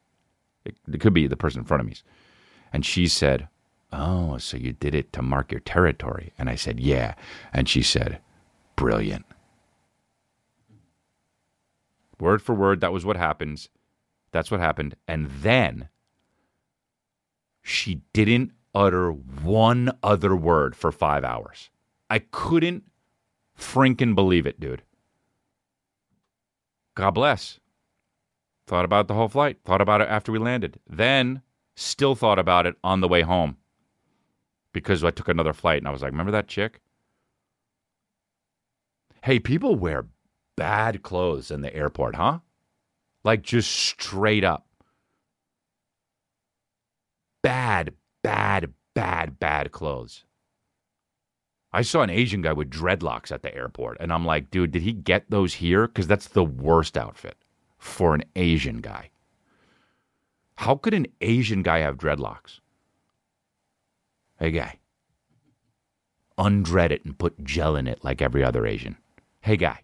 [0.64, 1.96] It, it could be the person in front of me.
[2.72, 3.48] And she said,
[3.92, 6.32] Oh, so you did it to mark your territory?
[6.38, 7.16] And I said, Yeah.
[7.52, 8.18] And she said,
[8.76, 9.24] Brilliant.
[12.18, 13.68] Word for word, that was what happens.
[14.30, 14.94] That's what happened.
[15.06, 15.88] And then
[17.62, 21.70] she didn't utter one other word for five hours.
[22.08, 22.84] I couldn't
[23.54, 24.82] frinkin' believe it, dude.
[26.94, 27.58] God bless.
[28.66, 29.58] Thought about the whole flight.
[29.64, 30.78] Thought about it after we landed.
[30.88, 31.42] Then
[31.74, 33.56] still thought about it on the way home
[34.72, 36.80] because I took another flight and I was like, remember that chick?
[39.22, 40.06] Hey, people wear
[40.56, 42.40] bad clothes in the airport, huh?
[43.22, 44.66] Like just straight up.
[47.40, 50.24] Bad, bad, bad, bad clothes.
[51.72, 54.82] I saw an Asian guy with dreadlocks at the airport, and I'm like, dude, did
[54.82, 55.86] he get those here?
[55.86, 57.36] Because that's the worst outfit
[57.78, 59.10] for an Asian guy.
[60.56, 62.58] How could an Asian guy have dreadlocks?
[64.40, 64.80] Hey, guy,
[66.36, 68.96] undread it and put gel in it like every other Asian.
[69.42, 69.82] Hey, guy,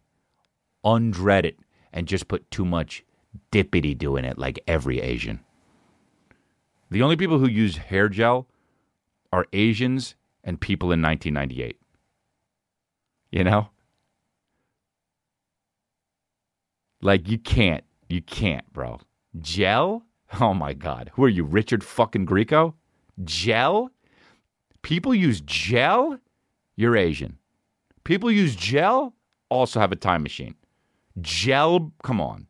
[0.84, 1.58] undread it
[1.92, 3.04] and just put too much
[3.50, 5.40] dippity do in it like every Asian.
[6.90, 8.46] The only people who use hair gel
[9.32, 11.76] are Asians and people in 1998.
[13.32, 13.68] You know?
[17.02, 17.84] Like, you can't.
[18.08, 19.00] You can't, bro.
[19.40, 20.04] Gel?
[20.40, 21.10] Oh my God.
[21.14, 22.74] Who are you, Richard fucking Grieco?
[23.24, 23.90] Gel?
[24.82, 26.18] People use gel?
[26.76, 27.38] You're Asian.
[28.04, 29.14] People use gel?
[29.50, 30.54] Also have a time machine.
[31.20, 31.92] Gel?
[32.02, 32.46] Come on.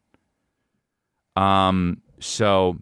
[1.36, 2.78] Um, so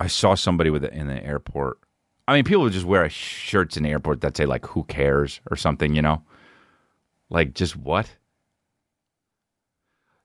[0.00, 1.78] I saw somebody with it in the airport.
[2.26, 5.40] I mean, people would just wear shirts in the airport that say like "Who cares"
[5.50, 6.22] or something, you know,
[7.28, 8.16] like just what?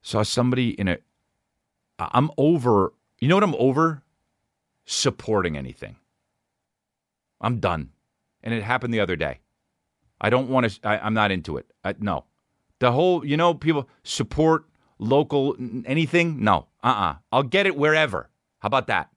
[0.02, 0.98] Saw somebody in a.
[1.98, 2.94] I'm over.
[3.20, 4.02] You know what I'm over?
[4.86, 5.96] Supporting anything.
[7.40, 7.90] I'm done,
[8.42, 9.40] and it happened the other day.
[10.20, 10.88] I don't want to.
[10.88, 11.66] I'm not into it.
[11.84, 12.24] I, no,
[12.78, 13.24] the whole.
[13.24, 14.64] You know, people support
[14.98, 15.56] local
[15.86, 16.42] anything.
[16.44, 17.10] No, uh, uh-uh.
[17.10, 17.14] uh.
[17.32, 18.28] I'll get it wherever.
[18.60, 19.10] How about that?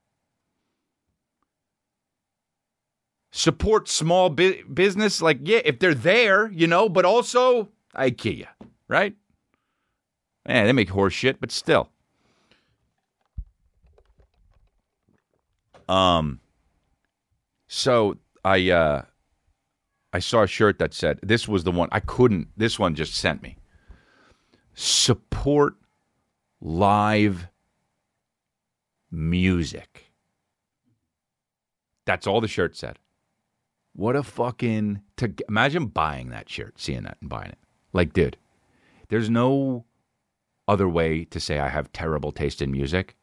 [3.36, 8.46] support small bu- business like yeah if they're there you know but also ikea
[8.88, 9.16] right
[10.48, 11.90] man they make horse shit but still
[15.90, 16.40] um
[17.68, 19.02] so i uh
[20.14, 23.14] i saw a shirt that said this was the one i couldn't this one just
[23.14, 23.58] sent me
[24.74, 25.76] support
[26.62, 27.48] live
[29.12, 30.12] music
[32.06, 32.98] that's all the shirt said
[33.94, 37.60] what a fucking to imagine buying that shirt, seeing that and buying it.
[37.94, 38.38] Like, dude,
[39.10, 39.86] there's no
[40.68, 43.16] other way to say I have terrible taste in music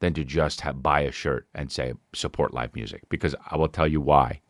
[0.00, 3.68] than to just have, buy a shirt and say support live music because I will
[3.68, 4.40] tell you why.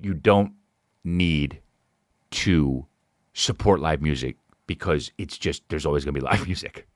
[0.00, 0.52] You don't
[1.04, 1.60] need
[2.32, 2.86] to
[3.32, 6.86] support live music because it's just there's always going to be live music.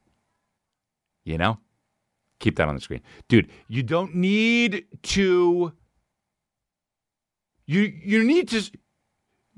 [1.24, 1.58] You know?
[2.38, 3.02] Keep that on the screen.
[3.28, 5.72] Dude, you don't need to
[7.70, 8.62] you you need to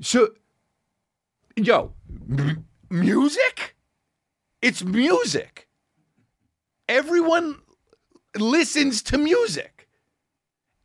[0.03, 0.29] so
[1.57, 1.93] yo
[2.31, 3.75] m- music
[4.61, 5.67] it's music
[6.89, 7.57] everyone
[8.37, 9.89] listens to music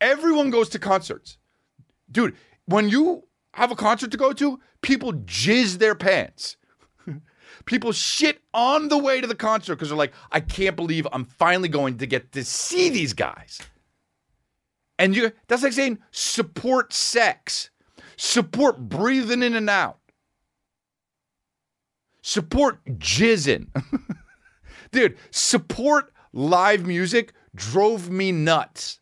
[0.00, 1.36] everyone goes to concerts
[2.10, 2.34] dude
[2.68, 6.56] when you have a concert to go to people jizz their pants
[7.64, 11.24] people shit on the way to the concert because they're like, I can't believe I'm
[11.24, 13.60] finally going to get to see these guys.
[14.98, 17.70] And you that's like saying support sex,
[18.16, 19.98] support breathing in and out,
[22.22, 23.68] support jizzing.
[24.90, 29.00] Dude, support live music drove me nuts.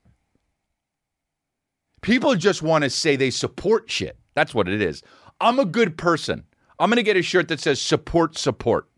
[2.07, 4.16] People just want to say they support shit.
[4.37, 5.03] That's what it is.
[5.40, 6.45] I'm a good person.
[6.79, 8.88] I'm going to get a shirt that says support, support.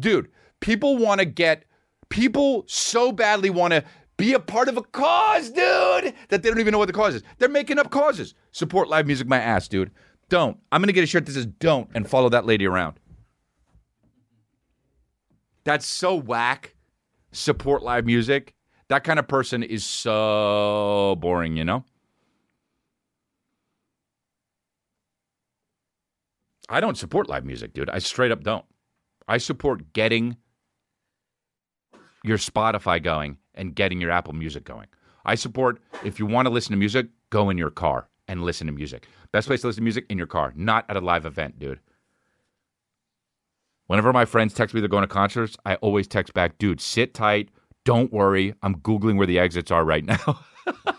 [0.00, 0.28] Dude,
[0.58, 1.64] people want to get,
[2.08, 3.84] people so badly want to
[4.16, 7.14] be a part of a cause, dude, that they don't even know what the cause
[7.14, 7.22] is.
[7.38, 8.34] They're making up causes.
[8.50, 9.92] Support live music, my ass, dude.
[10.28, 10.58] Don't.
[10.72, 12.98] I'm going to get a shirt that says don't and follow that lady around.
[15.62, 16.74] That's so whack.
[17.30, 18.54] Support live music.
[18.88, 21.84] That kind of person is so boring, you know?
[26.68, 27.90] I don't support live music, dude.
[27.90, 28.64] I straight up don't.
[29.26, 30.36] I support getting
[32.24, 34.86] your Spotify going and getting your Apple Music going.
[35.24, 38.66] I support if you want to listen to music, go in your car and listen
[38.66, 39.06] to music.
[39.32, 41.80] Best place to listen to music in your car, not at a live event, dude.
[43.86, 47.14] Whenever my friends text me they're going to concerts, I always text back, dude, sit
[47.14, 47.48] tight.
[47.84, 48.54] Don't worry.
[48.62, 50.40] I'm Googling where the exits are right now.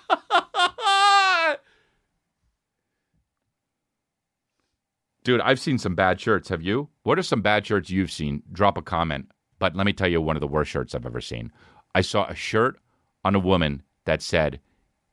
[5.24, 6.50] Dude, I've seen some bad shirts.
[6.50, 6.90] Have you?
[7.04, 8.44] What are some bad shirts you've seen?
[8.52, 9.32] Drop a comment.
[9.60, 11.52] But let me tell you one of the worst shirts I've ever seen.
[11.94, 12.80] I saw a shirt
[13.26, 14.62] on a woman that said,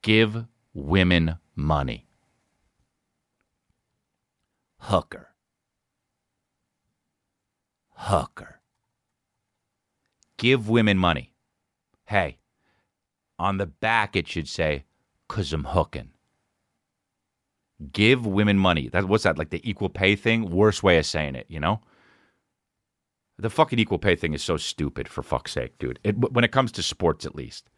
[0.02, 2.06] Give women money.
[4.78, 5.30] Hooker.
[7.90, 8.60] Hooker.
[10.36, 11.32] Give women money.
[12.04, 12.38] Hey,
[13.38, 14.84] on the back it should say,
[15.28, 16.10] Cause I'm hooking.
[17.92, 18.88] Give women money.
[18.88, 20.50] That what's that like the equal pay thing?
[20.50, 21.80] Worst way of saying it, you know?
[23.38, 25.98] The fucking equal pay thing is so stupid for fuck's sake, dude.
[26.02, 27.68] It, when it comes to sports, at least,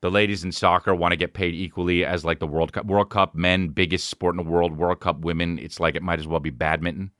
[0.00, 2.86] the ladies in soccer want to get paid equally as like the World Cup.
[2.86, 4.76] World Cup men, biggest sport in the world.
[4.76, 7.12] World Cup women, it's like it might as well be badminton.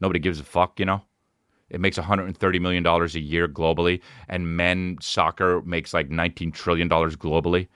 [0.00, 1.02] Nobody gives a fuck, you know.
[1.70, 6.88] It makes 130 million dollars a year globally, and men soccer makes like 19 trillion
[6.88, 7.68] dollars globally.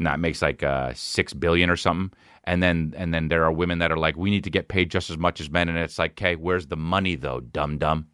[0.00, 2.16] It makes like uh, six billion or something.
[2.44, 4.90] And then and then there are women that are like, we need to get paid
[4.90, 8.06] just as much as men, and it's like, okay, where's the money though, dum dum?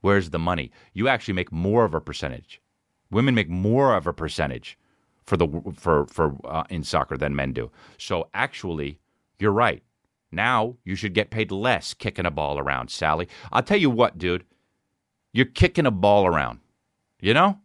[0.00, 0.70] Where's the money?
[0.92, 2.60] You actually make more of a percentage.
[3.10, 4.78] Women make more of a percentage
[5.24, 7.70] for the for for uh, in soccer than men do.
[7.96, 8.98] So actually,
[9.38, 9.82] you're right.
[10.30, 13.28] Now you should get paid less kicking a ball around, Sally.
[13.52, 14.44] I'll tell you what, dude.
[15.32, 16.60] You're kicking a ball around.
[17.20, 17.60] You know?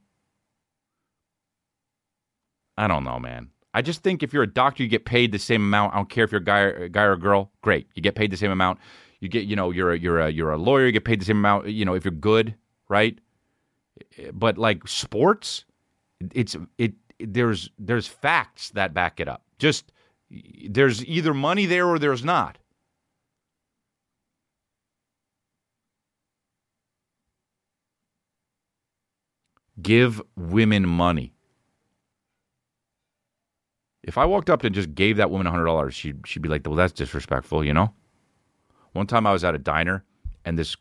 [2.77, 3.49] I don't know, man.
[3.73, 5.93] I just think if you're a doctor, you get paid the same amount.
[5.93, 7.51] I don't care if you're a guy, or, guy or girl.
[7.61, 8.79] Great, you get paid the same amount.
[9.19, 10.87] You get, you know, you're a, you're a you're a lawyer.
[10.87, 11.67] You get paid the same amount.
[11.67, 12.55] You know, if you're good,
[12.89, 13.17] right?
[14.33, 15.63] But like sports,
[16.33, 19.43] it's it there's there's facts that back it up.
[19.59, 19.91] Just
[20.69, 22.57] there's either money there or there's not.
[29.81, 31.33] Give women money.
[34.03, 36.75] If I walked up and just gave that woman $100, she'd, she'd be like, well,
[36.75, 37.93] that's disrespectful, you know?
[38.93, 40.03] One time I was at a diner
[40.43, 40.75] and this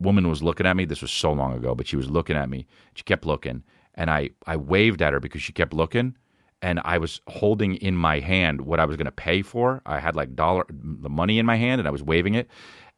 [0.00, 0.84] woman was looking at me.
[0.84, 2.66] This was so long ago, but she was looking at me.
[2.94, 3.62] She kept looking.
[3.94, 6.16] And I, I waved at her because she kept looking.
[6.62, 9.80] And I was holding in my hand what I was going to pay for.
[9.86, 12.50] I had like dollar, the money in my hand and I was waving it.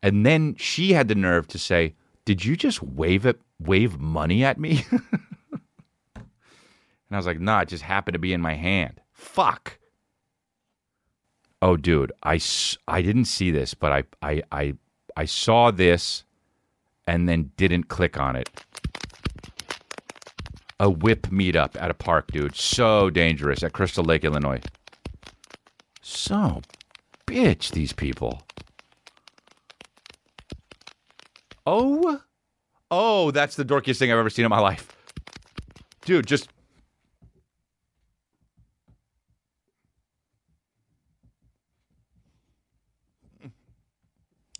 [0.02, 1.94] And then she had the nerve to say,
[2.24, 4.84] did you just wave it, wave money at me?
[7.12, 8.98] and I was like, nah, it just happened to be in my hand.
[9.12, 9.78] Fuck.
[11.60, 12.40] Oh, dude, I,
[12.88, 14.74] I didn't see this, but I, I, I,
[15.14, 16.24] I saw this
[17.06, 18.48] and then didn't click on it.
[20.80, 22.56] A whip meetup at a park, dude.
[22.56, 24.62] So dangerous at Crystal Lake, Illinois.
[26.00, 26.62] So
[27.26, 28.42] bitch, these people.
[31.66, 32.22] Oh,
[32.90, 34.96] oh, that's the dorkiest thing I've ever seen in my life.
[36.06, 36.48] Dude, just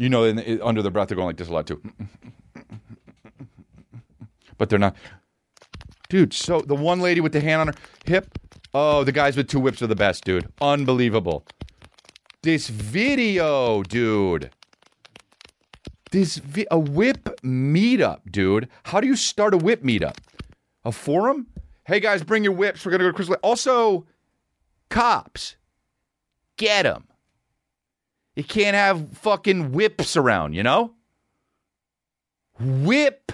[0.02, 0.24] You know,
[0.64, 1.80] under the breath, they're going like this a lot too.
[4.58, 4.96] but they're not.
[6.08, 7.74] Dude, so the one lady with the hand on her
[8.04, 8.36] hip,
[8.74, 10.52] oh, the guys with two whips are the best, dude.
[10.60, 11.46] Unbelievable.
[12.42, 14.50] This video, dude.
[16.10, 18.68] This vi- a whip meetup, dude.
[18.82, 20.16] How do you start a whip meetup?
[20.84, 21.46] A forum?
[21.84, 22.84] Hey guys, bring your whips.
[22.84, 23.36] We're gonna go to Crystal.
[23.40, 24.04] Also,
[24.90, 25.54] cops,
[26.56, 27.06] get them.
[28.34, 30.94] You can't have fucking whips around, you know?
[32.58, 33.32] Whip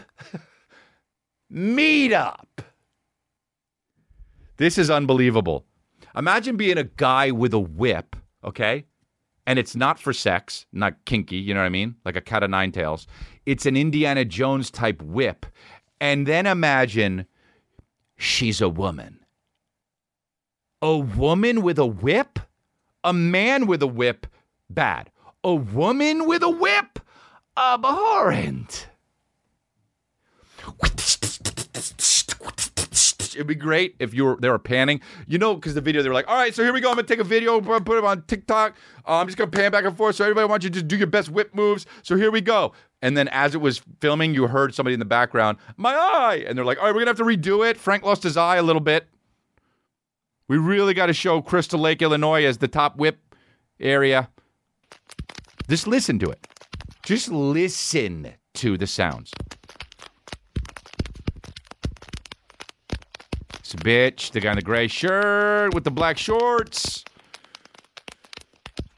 [1.52, 2.46] meetup.
[4.56, 5.64] This is unbelievable.
[6.16, 8.84] Imagine being a guy with a whip, okay?
[9.46, 11.94] And it's not for sex, not kinky, you know what I mean?
[12.04, 13.06] Like a cat of nine tails.
[13.46, 15.46] It's an Indiana Jones type whip.
[16.00, 17.26] And then imagine
[18.16, 19.20] she's a woman.
[20.82, 22.40] A woman with a whip?
[23.04, 24.26] A man with a whip
[24.70, 25.10] bad.
[25.44, 26.98] A woman with a whip,
[27.56, 28.88] abhorrent.
[33.34, 36.08] It'd be great if you were they were panning, you know, because the video they
[36.08, 36.90] were like, "All right, so here we go.
[36.90, 38.74] I'm gonna take a video, put it on TikTok.
[39.06, 40.16] Uh, I'm just gonna pan back and forth.
[40.16, 41.86] So everybody wants you to just do your best whip moves.
[42.02, 45.06] So here we go." And then as it was filming, you heard somebody in the
[45.06, 48.02] background, "My eye," and they're like, "All right, we're gonna have to redo it." Frank
[48.02, 49.06] lost his eye a little bit.
[50.48, 53.18] We really got to show Crystal Lake, Illinois, as the top whip
[53.78, 54.30] area.
[55.68, 56.46] Just listen to it.
[57.04, 59.32] Just listen to the sounds.
[63.58, 67.04] It's a bitch, the guy in the gray shirt with the black shorts.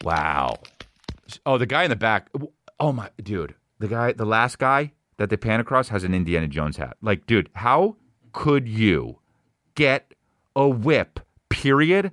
[0.05, 0.59] Wow.
[1.45, 2.31] Oh, the guy in the back.
[2.79, 3.57] Oh my dude.
[3.81, 6.97] The guy, the last guy that they pan across has an Indiana Jones hat.
[7.03, 7.97] Like, dude, how
[8.33, 9.19] could you
[9.75, 10.15] get
[10.55, 11.19] a whip,
[11.49, 12.13] period?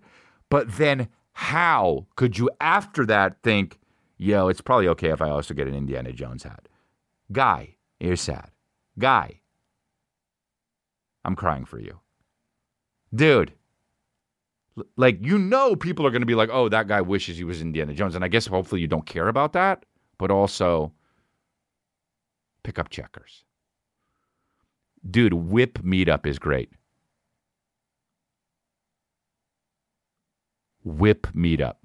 [0.49, 3.77] But then how could you after that think
[4.18, 6.68] yo, it's probably okay if I also get an Indiana Jones hat.
[7.32, 8.51] Guy, you're sad.
[8.99, 9.41] Guy,
[11.24, 11.99] I'm crying for you.
[13.13, 13.53] Dude,
[14.95, 17.61] like, you know, people are going to be like, oh, that guy wishes he was
[17.61, 18.15] Indiana Jones.
[18.15, 19.86] And I guess hopefully you don't care about that,
[20.18, 20.91] but also
[22.63, 23.43] pick up checkers.
[25.09, 26.72] Dude, whip meetup is great.
[30.84, 31.76] Whip meetup.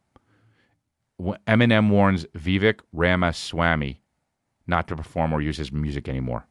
[1.46, 4.00] Eminem warns Vivek Ramaswamy
[4.66, 6.46] not to perform or use his music anymore.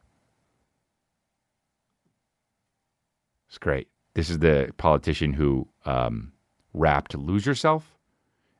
[3.48, 3.88] It's great.
[4.14, 6.32] This is the politician who um,
[6.72, 7.98] rapped "Lose Yourself"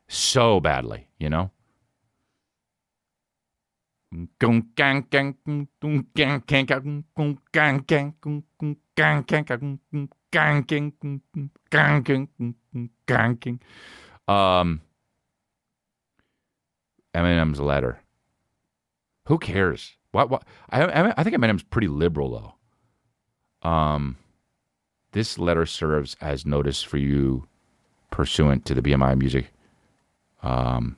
[0.08, 1.50] so badly, you know.
[14.28, 14.82] Um,
[17.14, 18.00] Eminem's letter.
[19.26, 19.96] Who cares?
[20.12, 20.30] What?
[20.30, 20.44] What?
[20.70, 22.54] I, I think Eminem's pretty liberal
[23.62, 23.68] though.
[23.68, 24.16] Um,
[25.12, 27.46] this letter serves as notice for you,
[28.10, 29.52] pursuant to the BMI music.
[30.42, 30.96] Um,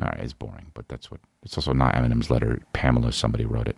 [0.00, 1.20] all right, it's boring, but that's what.
[1.42, 2.60] It's also not Eminem's letter.
[2.72, 3.76] Pamela, somebody wrote it,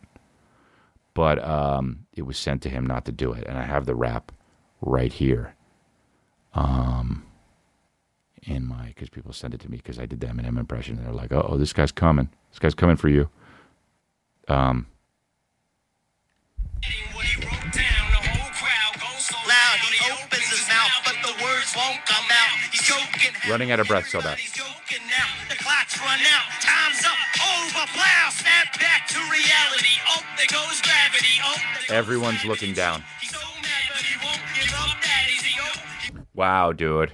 [1.15, 3.95] but um, it was sent to him not to do it, and I have the
[3.95, 4.33] rap
[4.81, 5.55] right here.
[6.55, 7.30] Um
[8.45, 11.07] in my because people send it to me because I did the Eminem impression and
[11.07, 12.29] they're like, oh, this guy's coming.
[12.51, 13.29] This guy's coming for you.
[14.49, 14.87] Um.
[23.49, 24.39] Running out of breath so bad.
[24.39, 26.47] The clock's run out.
[26.61, 27.19] Time's up.
[27.43, 27.87] Over.
[27.93, 28.31] Plow.
[28.31, 29.89] Snap back to reality.
[30.09, 31.41] Oh, there goes gravity.
[31.43, 31.57] Oh,
[31.95, 33.03] Everyone's looking down.
[36.35, 37.13] Wow, dude.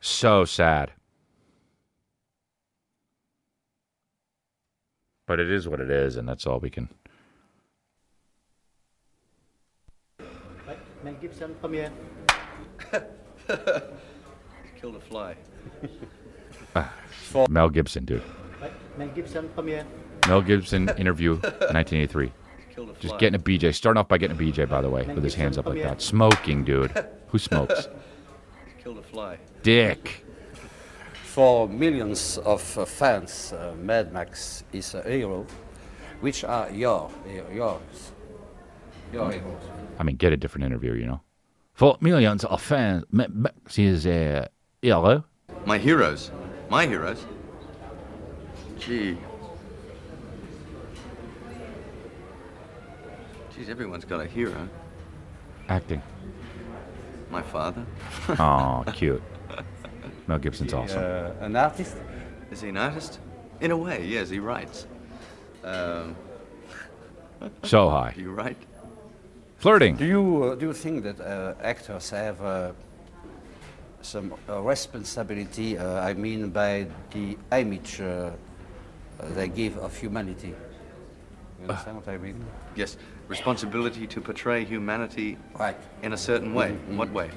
[0.00, 0.92] So sad.
[5.26, 6.88] But it is what it is, and that's all we can.
[11.02, 11.90] Mel Gibson, premiere.
[14.80, 15.36] Killed a fly.
[16.74, 16.92] Ah,
[17.48, 18.22] Mel Gibson, dude.
[18.98, 19.86] Mel Gibson, premiere.
[20.26, 22.32] Mel Gibson interview, 1983.
[22.74, 23.00] Killed a fly.
[23.00, 23.74] Just getting a BJ.
[23.74, 26.02] Starting off by getting a BJ, by the way, with his hands up like that.
[26.02, 26.92] Smoking, dude.
[27.28, 27.88] Who smokes?
[28.82, 29.38] Killed a fly.
[29.62, 30.24] Dick.
[31.24, 35.46] For millions of uh, fans, uh, Mad Max is a hero.
[36.20, 37.10] Which are your
[37.52, 38.12] yours?
[39.12, 39.62] Your heroes.
[39.98, 41.20] I mean, get a different interview, you know.
[41.74, 44.48] For millions of fans, Mad Max is a
[44.82, 45.24] hero.
[45.64, 46.30] My heroes.
[46.68, 47.24] My heroes.
[48.78, 49.16] Gee.
[53.54, 54.68] Geez, everyone's got a hero.
[55.68, 56.02] Acting.
[57.30, 57.84] My father.
[58.30, 59.22] Oh, cute.
[60.30, 61.02] Mel Gibson's awesome.
[61.02, 61.96] Uh, an artist?
[62.52, 63.18] Is he an artist?
[63.60, 64.86] In a way, yes, he writes.
[65.64, 66.14] Um,
[67.64, 68.12] So high.
[68.14, 68.56] do you write?
[69.56, 69.96] Flirting.
[69.96, 72.72] Do you uh, do you think that uh, actors have uh,
[74.02, 75.76] some uh, responsibility?
[75.78, 78.30] Uh, I mean, by the image uh,
[79.34, 80.54] they give of humanity.
[81.60, 82.36] You understand what I mean?
[82.76, 82.96] Yes.
[83.28, 85.76] Responsibility to portray humanity Right.
[86.02, 86.70] in a certain way.
[86.88, 87.30] In what way?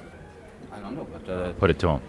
[0.72, 2.00] I don't know, but uh, Put it to him.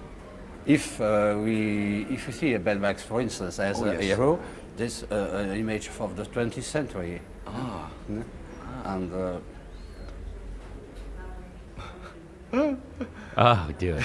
[0.65, 4.01] If uh, we if you see a Mad Max, for instance, as Oh, a yes.
[4.03, 4.39] hero,
[4.77, 7.89] this uh, an image of the 20th century, Ah.
[8.09, 8.23] mm,
[8.85, 9.13] and.
[9.13, 9.39] Uh,
[13.37, 14.03] Oh, dude.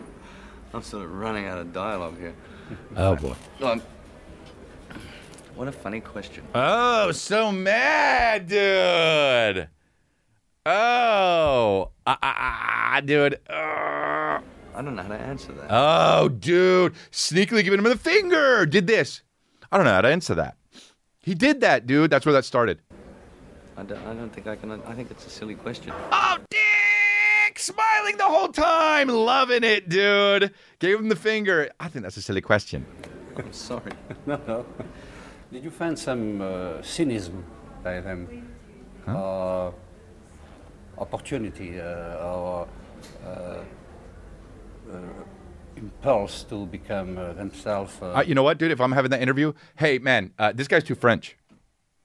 [0.74, 2.34] I'm sort of running out of dialogue here.
[2.96, 3.34] Oh, boy.
[3.62, 3.80] Um,
[5.56, 6.44] what a funny question.
[6.54, 9.68] Oh, so mad, dude.
[10.66, 13.40] Oh, ah, ah, ah, dude.
[13.48, 13.89] Ah.
[14.80, 15.66] I don't know how to answer that.
[15.68, 16.94] Oh, dude.
[17.12, 18.64] Sneakily giving him the finger.
[18.64, 19.20] Did this.
[19.70, 20.56] I don't know how to answer that.
[21.20, 22.10] He did that, dude.
[22.10, 22.80] That's where that started.
[23.76, 24.70] I don't, I don't think I can.
[24.72, 25.92] I think it's a silly question.
[26.10, 27.58] Oh, Dick!
[27.58, 29.08] Smiling the whole time.
[29.08, 30.54] Loving it, dude.
[30.78, 31.70] Gave him the finger.
[31.78, 32.86] I think that's a silly question.
[33.36, 33.92] I'm sorry.
[34.26, 34.64] No, no.
[35.52, 37.42] Did you find some uh, cynism
[37.84, 38.48] by them?
[39.06, 39.74] Or
[40.96, 42.66] opportunity uh, or
[43.26, 43.64] uh, uh,
[45.76, 47.96] impulse to become uh, themselves?
[48.00, 48.70] Uh, Uh, you know what, dude?
[48.70, 51.36] If I'm having that interview, hey, man, uh, this guy's too French.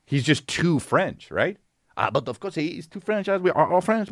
[0.05, 1.57] He's just too French, right?
[1.97, 4.09] Uh, but of course, he's too French as we are all French.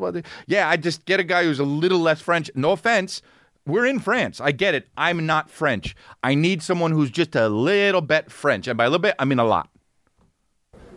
[0.47, 2.49] Yeah, I just get a guy who's a little less French.
[2.55, 3.21] No offense.
[3.65, 4.41] We're in France.
[4.41, 4.87] I get it.
[4.97, 5.95] I'm not French.
[6.23, 8.67] I need someone who's just a little bit French.
[8.67, 9.69] And by a little bit, I mean a lot.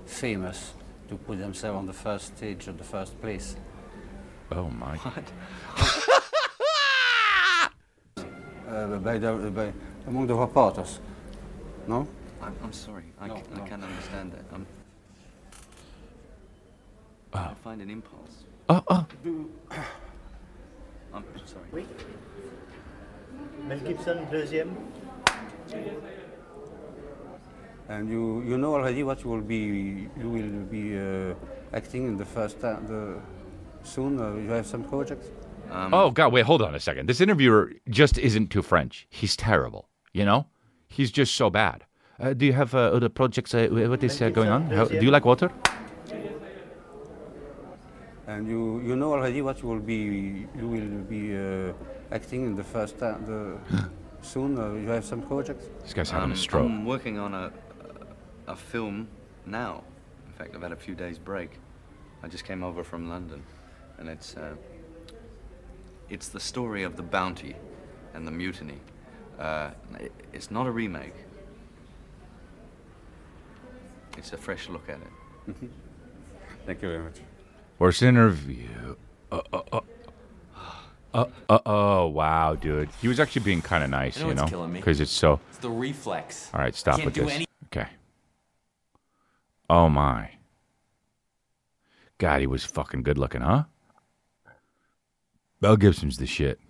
[0.05, 0.73] famous
[1.09, 3.57] to put themselves on the first stage of the first place.
[4.53, 4.99] Oh, my.
[5.79, 6.01] Uh,
[8.69, 9.73] Uh, by the, by,
[10.07, 10.99] among the reporters.
[11.87, 12.07] No?
[12.43, 13.05] I'm, I'm sorry.
[13.21, 14.45] I, No, ca- I can't understand that.
[14.53, 14.67] I'm,
[17.33, 17.51] ah.
[17.51, 18.45] I find an impulse.
[18.69, 19.07] Oh, oh.
[21.15, 21.69] I'm sorry.
[21.73, 21.87] Oui.
[23.69, 24.77] Mel Gibson, deuxième.
[27.89, 31.35] And you, you know already what you will be you will be uh,
[31.73, 33.21] acting in the first time the
[33.85, 34.19] soon.
[34.21, 35.27] Uh, you have some projects.
[35.71, 36.33] Oh, God.
[36.33, 37.09] Wait, hold on a second.
[37.09, 39.07] This interviewer just isn't too French.
[39.11, 39.89] He's terrible.
[40.13, 40.47] You know?
[40.89, 41.85] He's just so bad.
[42.19, 43.55] Uh, do you have uh, other projects?
[43.55, 44.71] Uh, what is uh, going on?
[44.71, 45.51] How, do you like water?
[48.27, 51.73] And you, you know already what you will be you will be uh,
[52.11, 53.57] acting in the first time the
[54.23, 54.59] soon.
[54.59, 55.67] Uh, you have some projects.
[55.83, 56.65] This guy's having Um, a stroke.
[56.67, 57.53] I'm working on a,
[58.49, 59.07] a a film
[59.45, 59.85] now.
[60.27, 61.51] In fact, I've had a few days break.
[62.23, 63.43] I just came over from London,
[63.99, 64.57] and it's uh,
[66.09, 67.57] it's the story of the bounty
[68.15, 68.79] and the mutiny.
[69.39, 71.15] Uh, it, it's not a remake.
[74.17, 75.55] It's a fresh look at it.
[76.65, 77.21] Thank you very much.
[77.79, 78.97] Worst interview.
[79.31, 79.81] Uh, uh, uh.
[81.15, 82.91] Uh, uh, oh, wow, dude.
[83.01, 84.45] He was actually being kind of nice, You know you know?
[84.47, 84.81] killing me?
[84.81, 85.41] Because it's so.
[85.49, 86.51] It's the reflex.
[86.53, 87.31] All right, stop with this.
[87.31, 87.89] any- Okay.
[89.71, 90.31] Oh, my.
[92.19, 93.65] God, he was fucking good looking, huh?
[95.61, 96.61] Mel Gibson's the shit.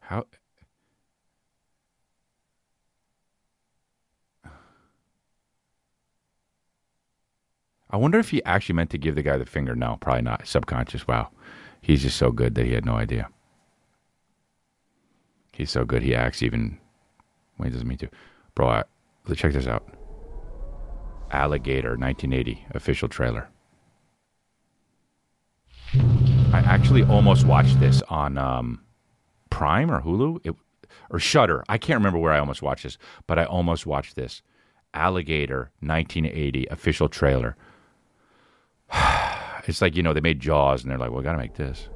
[0.00, 0.26] How.
[7.88, 9.74] I wonder if he actually meant to give the guy the finger.
[9.74, 10.46] No, probably not.
[10.46, 11.06] Subconscious.
[11.06, 11.30] Wow.
[11.80, 13.28] He's just so good that he had no idea.
[15.52, 16.78] He's so good he acts even
[17.56, 18.08] when he doesn't mean to.
[18.54, 18.84] Bro, I,
[19.34, 19.88] check this out.
[21.30, 23.48] Alligator 1980 official trailer.
[25.94, 28.80] I actually almost watched this on um,
[29.50, 30.54] Prime or Hulu it,
[31.10, 31.64] or Shudder.
[31.68, 34.42] I can't remember where I almost watched this, but I almost watched this.
[34.94, 37.56] Alligator 1980 official trailer.
[39.66, 41.54] it's like, you know, they made Jaws and they're like, well, we got to make
[41.54, 41.88] this.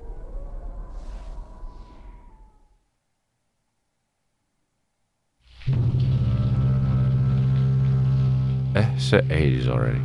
[8.77, 10.01] Eh, it's the 80s already.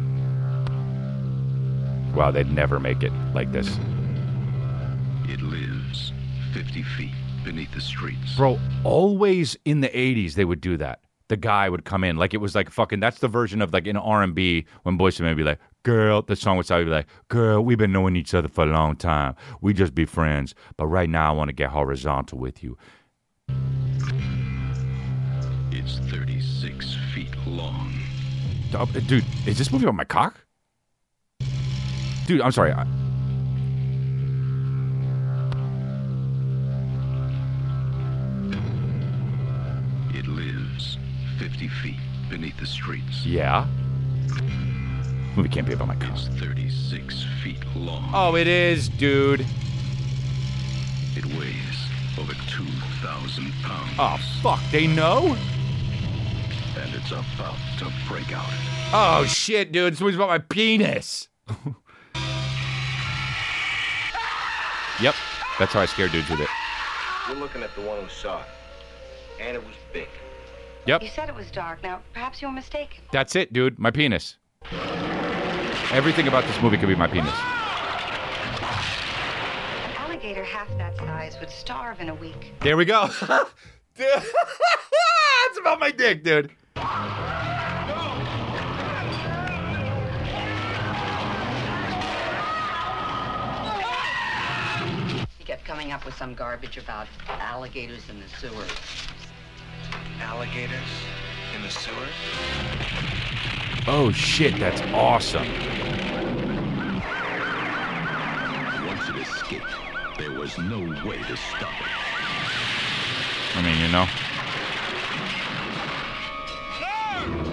[2.15, 3.67] Wow, they'd never make it like this.
[5.25, 6.13] It lives
[6.53, 7.11] 50 feet
[7.43, 8.35] beneath the streets.
[8.37, 11.01] Bro, always in the 80s they would do that.
[11.27, 13.85] The guy would come in like it was like fucking that's the version of like
[13.85, 16.91] in R&B when Boyz II Men would be like, "Girl," the song would start be
[16.91, 19.35] like, "Girl, we've been knowing each other for a long time.
[19.59, 22.77] We just be friends, but right now I want to get horizontal with you."
[25.71, 27.91] It's 36 feet long.
[29.07, 30.44] Dude, is this movie about my cock?
[32.25, 32.71] Dude, I'm sorry.
[32.71, 32.85] I-
[40.13, 40.97] It lives
[41.39, 41.95] 50 feet
[42.29, 43.25] beneath the streets.
[43.25, 43.67] Yeah.
[45.35, 46.15] Movie can't be about my cock.
[46.15, 48.09] It's 36 feet long.
[48.13, 49.41] Oh, it is, dude.
[51.15, 53.91] It weighs over 2,000 pounds.
[53.99, 54.61] Oh, fuck.
[54.71, 55.35] They know?
[56.77, 58.47] And it's about to break out.
[58.93, 59.93] Oh, shit, dude.
[59.93, 61.27] This movie's about my penis.
[65.01, 65.15] yep.
[65.59, 66.49] That's how I scare dudes with it.
[67.27, 68.45] You're looking at the one who saw it.
[69.39, 70.07] And it was big.
[70.85, 71.01] Yep.
[71.01, 71.81] You said it was dark.
[71.83, 73.03] Now, perhaps you were mistaken.
[73.11, 73.79] That's it, dude.
[73.79, 74.37] My penis.
[75.91, 77.33] Everything about this movie could be my penis.
[78.61, 82.53] An alligator half that size would starve in a week.
[82.61, 83.09] There we go.
[83.97, 86.51] That's about my dick, dude.
[95.75, 98.71] Coming up with some garbage about alligators in the sewers.
[100.21, 100.71] Alligators
[101.53, 102.15] in the sewers?
[103.85, 104.57] Oh, shit.
[104.57, 105.45] That's awesome.
[108.87, 109.65] Once it escaped,
[110.17, 111.91] there was no way to stop it.
[113.55, 114.07] I mean, you know.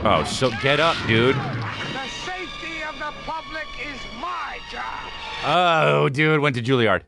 [0.09, 1.35] Oh, so get up, dude.
[1.35, 5.11] The safety of the public is my job.
[5.45, 7.03] Oh, dude, went to Juilliard.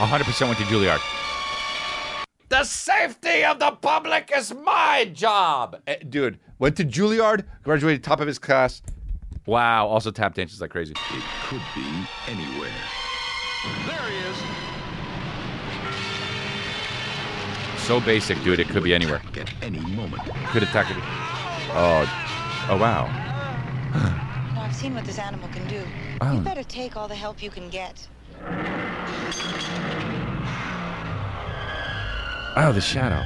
[0.00, 1.00] 100% went to Juilliard.
[2.48, 5.76] The safety of the public is my job.
[5.86, 8.80] Eh, dude, went to Juilliard, graduated top of his class.
[9.44, 10.92] Wow, also tap dances like crazy.
[10.92, 12.72] It could be anywhere.
[13.86, 14.36] There he is.
[17.84, 19.20] So basic, dude, it could be anywhere.
[19.36, 20.22] At any moment.
[20.46, 20.96] Could attack it.
[21.76, 22.06] Oh,
[22.70, 23.06] oh wow.
[24.50, 25.82] You know, I've seen what this animal can do.
[26.22, 26.32] Oh.
[26.32, 28.08] You better take all the help you can get.
[32.56, 33.24] Oh, the shadow.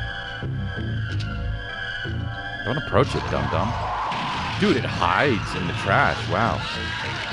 [2.65, 3.73] Don't approach it, dum dum.
[4.61, 6.17] Dude, it hides in the trash.
[6.31, 6.61] Wow.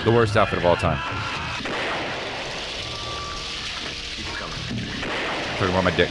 [0.03, 0.97] The worst outfit of all time.
[4.33, 4.85] Coming.
[5.57, 6.09] Talking about my dick.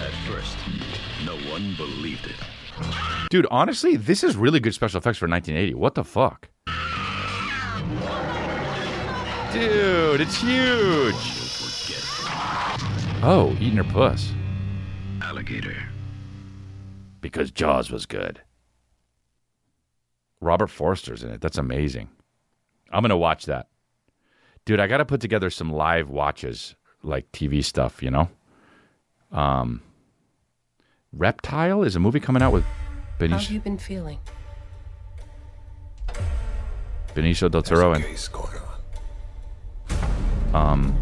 [0.00, 0.56] At first,
[1.24, 2.36] no one believed it.
[3.30, 5.74] Dude, honestly, this is really good special effects for 1980.
[5.74, 6.48] What the fuck?
[9.52, 11.14] Dude, it's huge.
[13.24, 14.32] Oh, eating her puss.
[15.20, 15.76] alligator.
[17.20, 18.40] Because Jaws was good.
[20.40, 21.40] Robert Forster's in it.
[21.40, 22.08] That's amazing.
[22.90, 23.68] I'm going to watch that.
[24.64, 28.28] Dude, I got to put together some live watches, like TV stuff, you know?
[29.30, 29.82] Um,
[31.12, 32.64] Reptile is a movie coming out with
[33.18, 33.30] Benicio.
[33.30, 34.18] How have Benicio, you been feeling?
[37.14, 38.04] Benicio del Toro and
[40.54, 40.94] um,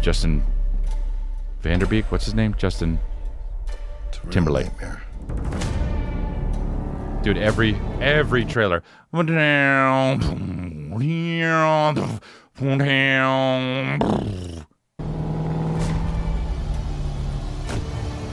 [0.00, 0.42] Justin
[1.62, 2.04] Vanderbeek.
[2.06, 2.54] What's his name?
[2.56, 2.98] Justin
[4.30, 4.70] Timberlake.
[7.22, 8.82] Dude, every every trailer.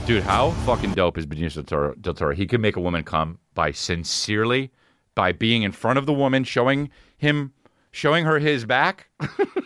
[0.06, 2.34] Dude, how fucking dope is Benicio del Toro, del Toro?
[2.34, 4.70] He can make a woman come by sincerely,
[5.16, 7.52] by being in front of the woman, showing him,
[7.90, 9.08] showing her his back,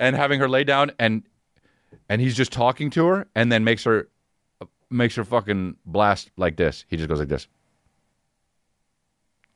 [0.00, 1.22] and having her lay down, and
[2.08, 4.08] and he's just talking to her, and then makes her
[4.90, 6.84] makes her fucking blast like this.
[6.88, 7.46] He just goes like this.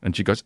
[0.00, 0.44] And she goes,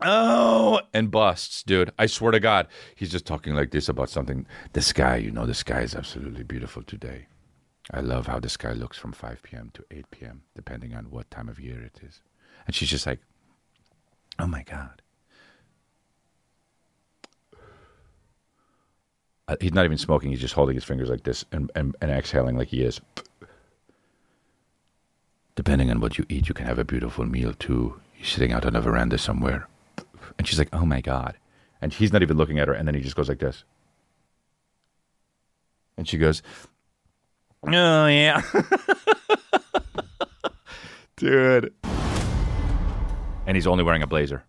[0.00, 1.92] Oh, and busts, dude.
[1.98, 2.66] I swear to God.
[2.94, 4.46] He's just talking like this about something.
[4.72, 7.26] The sky, you know, the sky is absolutely beautiful today.
[7.92, 9.70] I love how the sky looks from 5 p.m.
[9.74, 12.20] to 8 p.m., depending on what time of year it is.
[12.66, 13.20] And she's just like,
[14.38, 15.00] oh my God.
[19.46, 20.30] Uh, he's not even smoking.
[20.30, 23.00] He's just holding his fingers like this and, and, and exhaling like he is.
[25.54, 28.00] Depending on what you eat, you can have a beautiful meal too.
[28.16, 29.68] You're sitting out on a veranda somewhere.
[30.38, 31.36] And she's like, oh my God.
[31.80, 32.74] And he's not even looking at her.
[32.74, 33.64] And then he just goes like this.
[35.96, 36.42] And she goes,
[37.66, 38.42] oh yeah.
[41.16, 41.72] Dude.
[43.46, 44.42] And he's only wearing a blazer.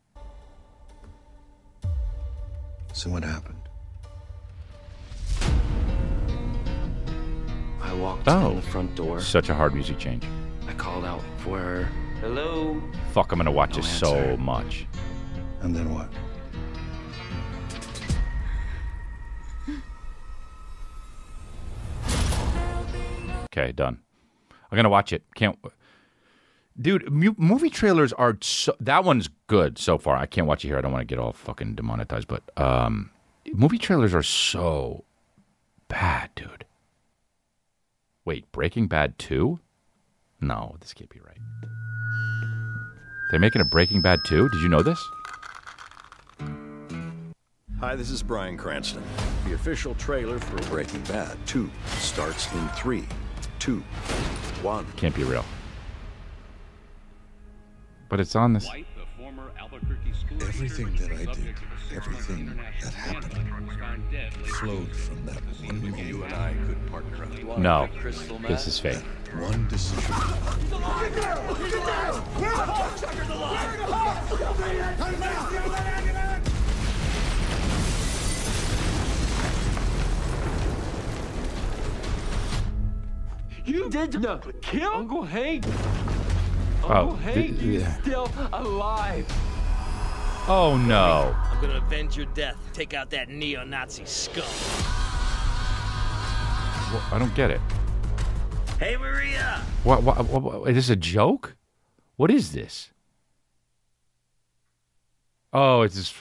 [2.94, 3.55] So what happened?
[7.96, 8.50] Walked Oh.
[8.52, 9.20] in the front door.
[9.20, 10.24] Such a hard music change.
[10.68, 11.90] I called out for her.
[12.22, 12.82] Hello?
[13.14, 14.88] Fuck, I'm going to watch No this so much.
[15.62, 16.10] And then what?
[23.46, 24.00] Okay, done.
[24.72, 25.24] I'm gonna watch it.
[25.36, 25.58] Can't,
[26.80, 27.10] dude.
[27.12, 28.76] Mu- movie trailers are so.
[28.80, 30.18] That one's good so far.
[30.18, 30.78] I can't watch it here.
[30.78, 32.28] I don't want to get all fucking demonetized.
[32.28, 33.12] But um,
[33.54, 35.06] movie trailers are so
[35.88, 36.66] bad, dude.
[38.26, 39.60] Wait, Breaking Bad two?
[40.42, 41.38] No, this can't be right.
[43.30, 44.50] They're making a Breaking Bad two.
[44.50, 45.00] Did you know this?
[47.80, 49.04] Hi, this is Bryan Cranston.
[49.46, 53.06] The official trailer for Breaking Bad 2 starts in 3,
[53.60, 54.86] 2, 1.
[54.96, 55.46] Can't be real.
[58.10, 58.68] But it's on this.
[60.42, 61.56] Everything that I did,
[61.96, 66.06] everything that happened, flowed from that one moment.
[66.08, 67.58] You and I could partner up.
[67.58, 67.90] No,
[68.48, 68.98] this is fake.
[69.34, 70.14] One decision.
[83.66, 85.66] You did no, kill Uncle Hank.
[86.84, 88.02] Oh, Uncle Hank, th- he's yeah.
[88.02, 89.26] still alive.
[90.48, 91.36] Oh no.
[91.52, 92.56] I'm gonna avenge your death.
[92.72, 94.44] Take out that neo-Nazi scum.
[96.94, 97.60] Well, I don't get it.
[98.80, 99.60] Hey, Maria.
[99.84, 100.70] What, what, what, what?
[100.70, 101.56] Is this a joke?
[102.16, 102.92] What is this?
[105.52, 106.16] Oh, it's just.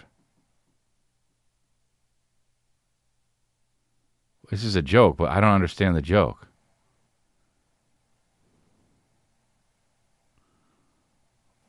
[4.51, 6.47] This is a joke, but I don't understand the joke.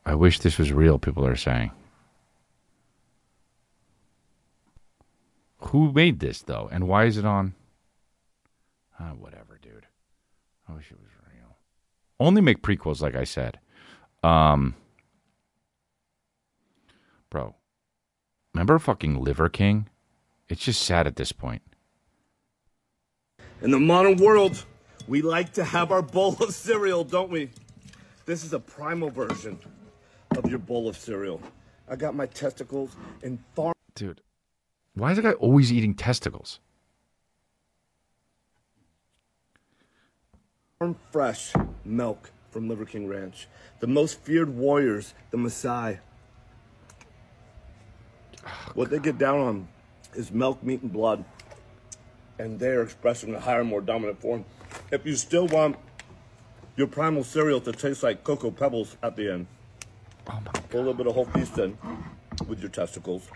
[0.05, 1.71] I wish this was real, people are saying.
[5.67, 6.69] Who made this, though?
[6.71, 7.55] And why is it on?
[8.99, 9.87] Ah, whatever, dude.
[10.69, 11.57] I wish it was real.
[12.19, 13.59] Only make prequels, like I said.
[14.23, 14.75] Um,
[17.29, 17.55] bro,
[18.53, 19.89] remember fucking Liver King?
[20.47, 21.61] It's just sad at this point.
[23.61, 24.65] In the modern world,
[25.07, 27.49] we like to have our bowl of cereal, don't we?
[28.25, 29.59] This is a primal version
[30.37, 31.41] of your bowl of cereal.
[31.87, 34.19] I got my testicles in farm Dude,
[34.95, 36.59] why is the guy always eating testicles?
[41.11, 43.47] fresh milk from Liver King Ranch.
[43.79, 45.99] The most feared warriors, the Maasai.
[48.75, 49.67] what they get down on
[50.13, 51.25] is milk, meat, and blood.
[52.37, 54.45] And they're expressing a higher, more dominant form.
[54.91, 55.77] If you still want
[56.75, 59.47] your primal cereal to taste like Cocoa Pebbles at the end,
[60.27, 60.39] oh
[60.69, 61.77] put a little bit of whole feast in
[62.47, 63.27] with your testicles.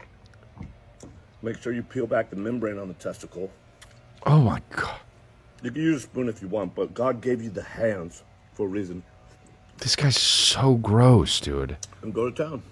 [1.41, 3.49] Make sure you peel back the membrane on the testicle.
[4.25, 4.99] Oh my god.
[5.63, 8.23] You can use a spoon if you want, but God gave you the hands
[8.53, 9.03] for a reason.
[9.77, 11.77] This guy's so gross, dude.
[12.01, 12.63] And go to town.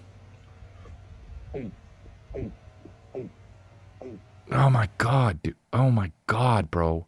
[4.52, 5.56] Oh my god, dude.
[5.72, 7.06] Oh my god, bro.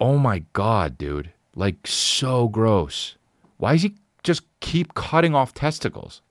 [0.00, 1.32] Oh my god, dude.
[1.54, 3.16] Like so gross.
[3.56, 6.22] Why does he just keep cutting off testicles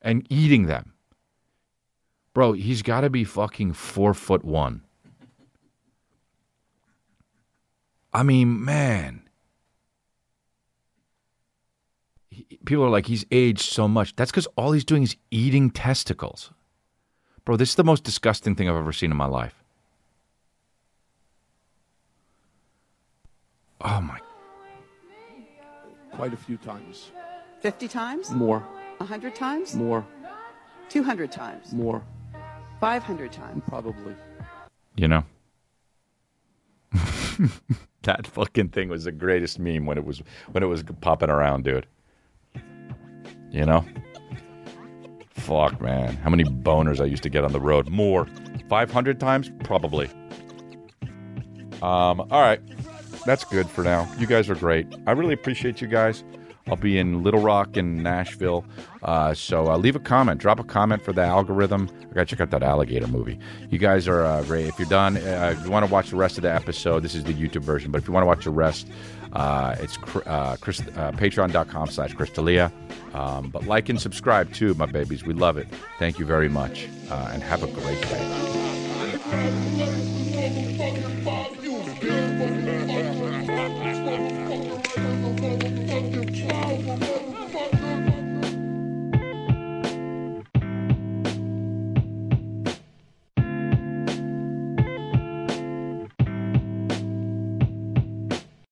[0.00, 0.94] and eating them?
[2.32, 4.82] Bro, he's got to be fucking four foot one.
[8.12, 9.22] I mean, man.
[12.30, 14.14] He- People are like, he's aged so much.
[14.16, 16.52] That's because all he's doing is eating testicles.
[17.44, 19.54] Bro, this is the most disgusting thing I've ever seen in my life.
[23.80, 24.20] Oh my.
[26.12, 27.10] Quite a few times.
[27.60, 28.30] 50 times?
[28.30, 28.60] More.
[28.98, 29.74] 100 times?
[29.74, 30.06] More.
[30.90, 31.72] 200 times?
[31.72, 32.02] More.
[32.80, 33.62] 500 times?
[33.68, 34.14] Probably.
[34.96, 35.24] You know?
[38.02, 41.64] that fucking thing was the greatest meme when it was when it was popping around,
[41.64, 41.86] dude.
[43.50, 43.84] You know?
[45.30, 46.16] Fuck, man.
[46.16, 47.88] How many boners I used to get on the road?
[47.88, 48.26] More.
[48.68, 49.50] 500 times?
[49.64, 50.08] Probably.
[51.82, 52.60] Um, all right.
[53.24, 54.10] that's good for now.
[54.18, 54.86] You guys are great.
[55.06, 56.24] I really appreciate you guys.
[56.70, 58.64] I'll be in Little Rock and Nashville.
[59.02, 60.40] Uh, so uh, leave a comment.
[60.40, 61.90] Drop a comment for the algorithm.
[62.10, 63.38] I got to check out that alligator movie.
[63.70, 64.66] You guys are uh, great.
[64.66, 67.16] If you're done, uh, if you want to watch the rest of the episode, this
[67.16, 67.90] is the YouTube version.
[67.90, 68.86] But if you want to watch the rest,
[69.32, 72.70] uh, it's Chris, uh, Crystalia.
[73.14, 75.24] Um, but like and subscribe too, my babies.
[75.24, 75.66] We love it.
[75.98, 76.84] Thank you very much.
[77.10, 78.60] And have a great day.